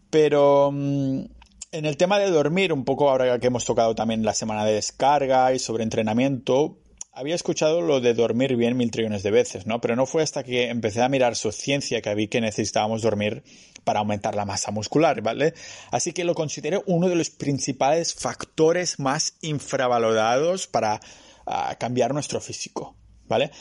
Pero 0.09 0.71
mm, 0.71 1.25
en 1.71 1.85
el 1.85 1.97
tema 1.97 2.19
de 2.19 2.29
dormir, 2.29 2.73
un 2.73 2.85
poco 2.85 3.09
ahora 3.09 3.39
que 3.39 3.47
hemos 3.47 3.65
tocado 3.65 3.95
también 3.95 4.23
la 4.23 4.33
semana 4.33 4.65
de 4.65 4.73
descarga 4.73 5.53
y 5.53 5.59
sobre 5.59 5.83
entrenamiento, 5.83 6.77
había 7.15 7.35
escuchado 7.35 7.81
lo 7.81 8.01
de 8.01 8.13
dormir 8.13 8.57
bien 8.57 8.75
mil 8.75 8.91
trillones 8.91 9.23
de 9.23 9.31
veces, 9.31 9.65
¿no? 9.65 9.79
Pero 9.79 9.95
no 9.95 10.05
fue 10.05 10.21
hasta 10.21 10.43
que 10.43 10.69
empecé 10.69 11.01
a 11.01 11.07
mirar 11.09 11.37
su 11.37 11.51
ciencia 11.51 12.01
que 12.01 12.13
vi 12.13 12.27
que 12.27 12.41
necesitábamos 12.41 13.01
dormir 13.01 13.43
para 13.85 13.99
aumentar 13.99 14.35
la 14.35 14.45
masa 14.45 14.71
muscular, 14.71 15.21
¿vale? 15.21 15.53
Así 15.91 16.11
que 16.11 16.25
lo 16.25 16.35
considero 16.35 16.83
uno 16.87 17.07
de 17.07 17.15
los 17.15 17.29
principales 17.29 18.13
factores 18.13 18.99
más 18.99 19.37
infravalorados 19.41 20.67
para 20.67 20.99
ah, 21.45 21.75
cambiar 21.79 22.13
nuestro 22.13 22.41
físico, 22.41 22.97
¿vale? 23.27 23.51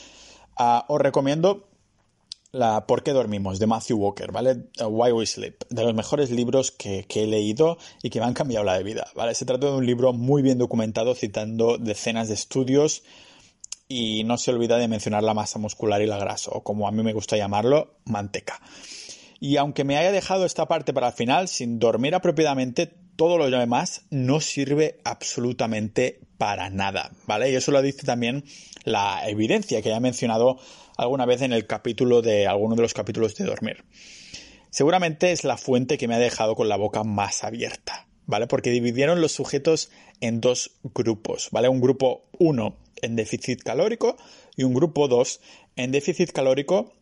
Ah, 0.57 0.85
os 0.89 1.01
recomiendo 1.01 1.69
la 2.55 2.87
¿Por 2.87 3.03
qué 3.03 3.13
dormimos? 3.13 3.59
de 3.59 3.67
Matthew 3.67 3.99
Walker, 3.99 4.31
¿vale? 4.31 4.69
Why 4.81 5.11
We 5.11 5.27
Sleep, 5.27 5.65
de 5.71 5.83
los 5.83 5.93
mejores 5.93 6.31
libros 6.31 6.71
que, 6.71 7.05
he 7.13 7.27
leído 7.27 7.79
y 8.03 8.11
que 8.11 8.21
me 8.21 8.27
han 8.27 8.35
cambiado 8.35 8.65
la 8.65 8.79
vida, 8.79 9.09
¿vale? 9.17 9.35
Se 9.35 9.45
trata 9.45 9.67
de 9.67 9.73
un 9.73 9.85
libro 9.85 10.13
muy 10.13 10.41
bien 10.41 10.57
documentado 10.59 11.15
citando 11.17 11.79
decenas 11.79 12.29
de 12.29 12.35
estudios 12.35 13.03
y 13.89 14.23
no 14.23 14.39
se 14.39 14.53
olvida 14.53 14.79
de 14.79 14.87
mencionar 14.87 15.25
la 15.25 15.35
masa 15.35 15.59
muscular 15.59 16.01
y 16.01 16.07
la 16.07 16.17
grasa, 16.17 16.53
o 16.53 16.63
como 16.63 16.87
a 16.87 16.93
mí 16.93 17.03
me 17.03 17.13
gusta 17.13 17.37
llamarlo, 17.37 17.97
manteca. 18.05 18.61
Y 19.41 19.57
aunque 19.57 19.83
me 19.83 19.97
haya 19.97 20.13
dejado 20.13 20.47
esta 20.47 20.67
parte 20.67 20.95
para 20.95 21.09
el 21.09 21.13
final, 21.13 21.49
sin 21.49 21.81
dormir 21.81 22.15
apropiadamente, 22.15 22.95
todo 23.17 23.39
lo 23.39 23.49
demás 23.51 24.03
no 24.11 24.41
sirve 24.41 25.01
absolutamente 25.05 26.21
para 26.39 26.71
nada, 26.71 27.13
¿vale? 27.27 27.51
Y 27.51 27.55
eso 27.55 27.71
lo 27.73 27.83
dice 27.83 28.05
también 28.05 28.45
la 28.85 29.29
evidencia 29.29 29.83
que 29.83 29.89
ya 29.89 29.97
he 29.97 30.01
mencionado 30.01 30.59
alguna 30.97 31.27
vez 31.27 31.43
en 31.43 31.53
el 31.53 31.67
capítulo 31.67 32.23
de 32.23 32.47
alguno 32.47 32.77
de 32.77 32.83
los 32.83 32.95
capítulos 32.95 33.35
de 33.37 33.45
dormir. 33.45 33.85
Seguramente 34.71 35.33
es 35.33 35.45
la 35.45 35.57
fuente 35.57 35.99
que 35.99 36.09
me 36.09 36.17
ha 36.17 36.19
dejado 36.19 36.57
con 36.57 36.69
la 36.69 36.77
boca 36.77 37.05
más 37.05 37.45
abierta, 37.45 38.07
¿vale? 38.27 38.47
Porque 38.47 38.71
dividieron 38.71 39.21
los 39.21 39.33
sujetos 39.33 39.91
en 40.21 40.41
dos 40.41 40.73
grupos, 40.83 41.49
¿vale? 41.53 41.69
Un 41.69 41.81
grupo 41.81 42.25
1 42.39 42.77
en 43.03 43.17
déficit 43.17 43.63
calórico 43.63 44.17
y 44.57 44.65
un 44.65 44.75
grupo 44.75 45.09
2 45.09 45.41
en 45.77 45.93
déficit 45.93 46.33
calórico 46.33 46.93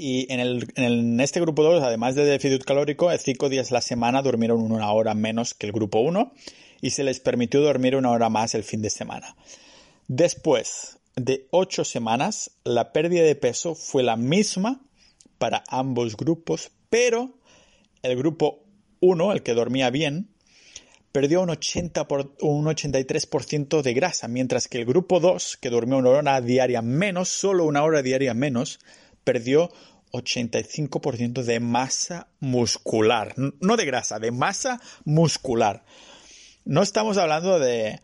y 0.00 0.26
en, 0.32 0.40
el, 0.40 0.66
en, 0.76 1.20
este 1.20 1.40
grupo 1.40 1.62
2, 1.62 1.82
además 1.82 2.14
de 2.14 2.24
déficit 2.24 2.64
calórico, 2.64 3.10
cinco 3.18 3.50
días 3.50 3.70
a 3.70 3.74
la 3.74 3.80
semana 3.82 4.22
durmieron 4.22 4.60
una 4.72 4.90
hora 4.92 5.14
menos 5.14 5.52
que 5.52 5.66
el 5.66 5.72
grupo 5.72 6.00
1 6.00 6.32
y 6.80 6.90
se 6.90 7.04
les 7.04 7.20
permitió 7.20 7.60
dormir 7.60 7.96
una 7.96 8.10
hora 8.10 8.30
más 8.30 8.54
el 8.54 8.64
fin 8.64 8.80
de 8.80 8.88
semana. 8.88 9.36
Después 10.08 10.98
de 11.16 11.46
ocho 11.50 11.84
semanas, 11.84 12.52
la 12.64 12.92
pérdida 12.92 13.22
de 13.24 13.34
peso 13.34 13.74
fue 13.74 14.02
la 14.02 14.16
misma 14.16 14.80
para 15.36 15.62
ambos 15.68 16.16
grupos, 16.16 16.70
pero 16.88 17.34
el 18.02 18.16
grupo 18.16 18.64
1, 19.00 19.32
el 19.32 19.42
que 19.42 19.52
dormía 19.52 19.90
bien, 19.90 20.30
perdió 21.12 21.42
un, 21.42 21.50
80 21.50 22.08
por, 22.08 22.34
un 22.40 22.64
83% 22.64 23.82
de 23.82 23.94
grasa, 23.94 24.28
mientras 24.28 24.66
que 24.66 24.78
el 24.78 24.86
grupo 24.86 25.20
2, 25.20 25.58
que 25.58 25.68
durmió 25.68 25.98
una 25.98 26.10
hora 26.10 26.40
diaria 26.40 26.80
menos, 26.80 27.28
solo 27.28 27.66
una 27.66 27.82
hora 27.82 28.00
diaria 28.00 28.32
menos, 28.32 28.78
perdió 29.32 29.70
85% 30.10 31.44
de 31.44 31.60
masa 31.60 32.26
muscular. 32.40 33.34
No 33.36 33.76
de 33.76 33.84
grasa, 33.84 34.18
de 34.18 34.32
masa 34.32 34.80
muscular. 35.04 35.84
No 36.64 36.82
estamos 36.82 37.16
hablando 37.16 37.60
de, 37.60 38.00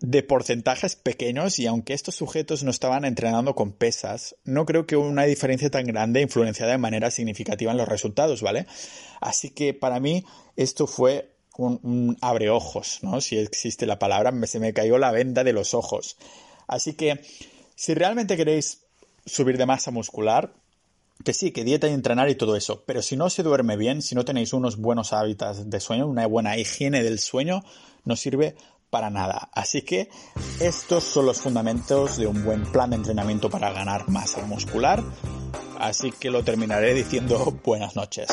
de 0.00 0.22
porcentajes 0.22 0.96
pequeños 0.96 1.58
y 1.58 1.66
aunque 1.66 1.94
estos 1.94 2.16
sujetos 2.16 2.62
no 2.62 2.70
estaban 2.70 3.06
entrenando 3.06 3.54
con 3.54 3.72
pesas, 3.72 4.36
no 4.44 4.66
creo 4.66 4.86
que 4.86 4.96
una 4.96 5.24
diferencia 5.24 5.70
tan 5.70 5.86
grande 5.86 6.20
influenciara 6.20 6.72
de 6.72 6.78
manera 6.78 7.10
significativa 7.10 7.72
en 7.72 7.78
los 7.78 7.88
resultados, 7.88 8.42
¿vale? 8.42 8.66
Así 9.22 9.48
que 9.48 9.72
para 9.72 9.98
mí 9.98 10.26
esto 10.56 10.86
fue 10.86 11.30
un, 11.56 11.80
un 11.82 12.18
abre 12.20 12.50
ojos, 12.50 12.98
¿no? 13.00 13.22
Si 13.22 13.38
existe 13.38 13.86
la 13.86 13.98
palabra, 13.98 14.30
se 14.46 14.60
me 14.60 14.74
cayó 14.74 14.98
la 14.98 15.10
venda 15.10 15.42
de 15.42 15.54
los 15.54 15.72
ojos. 15.72 16.18
Así 16.66 16.92
que 16.92 17.20
si 17.76 17.94
realmente 17.94 18.36
queréis 18.36 18.83
subir 19.26 19.58
de 19.58 19.66
masa 19.66 19.90
muscular, 19.90 20.54
que 21.22 21.32
sí, 21.32 21.52
que 21.52 21.64
dieta 21.64 21.88
y 21.88 21.92
entrenar 21.92 22.28
y 22.28 22.34
todo 22.34 22.56
eso, 22.56 22.82
pero 22.86 23.02
si 23.02 23.16
no 23.16 23.30
se 23.30 23.42
duerme 23.42 23.76
bien, 23.76 24.02
si 24.02 24.14
no 24.14 24.24
tenéis 24.24 24.52
unos 24.52 24.76
buenos 24.76 25.12
hábitos 25.12 25.70
de 25.70 25.80
sueño, 25.80 26.06
una 26.06 26.26
buena 26.26 26.56
higiene 26.58 27.02
del 27.02 27.18
sueño, 27.18 27.62
no 28.04 28.16
sirve 28.16 28.56
para 28.90 29.10
nada. 29.10 29.48
Así 29.52 29.82
que 29.82 30.08
estos 30.60 31.04
son 31.04 31.26
los 31.26 31.40
fundamentos 31.40 32.16
de 32.16 32.26
un 32.26 32.44
buen 32.44 32.64
plan 32.64 32.90
de 32.90 32.96
entrenamiento 32.96 33.50
para 33.50 33.72
ganar 33.72 34.08
masa 34.08 34.44
muscular. 34.46 35.02
Así 35.78 36.12
que 36.12 36.30
lo 36.30 36.44
terminaré 36.44 36.94
diciendo 36.94 37.58
buenas 37.64 37.96
noches. 37.96 38.28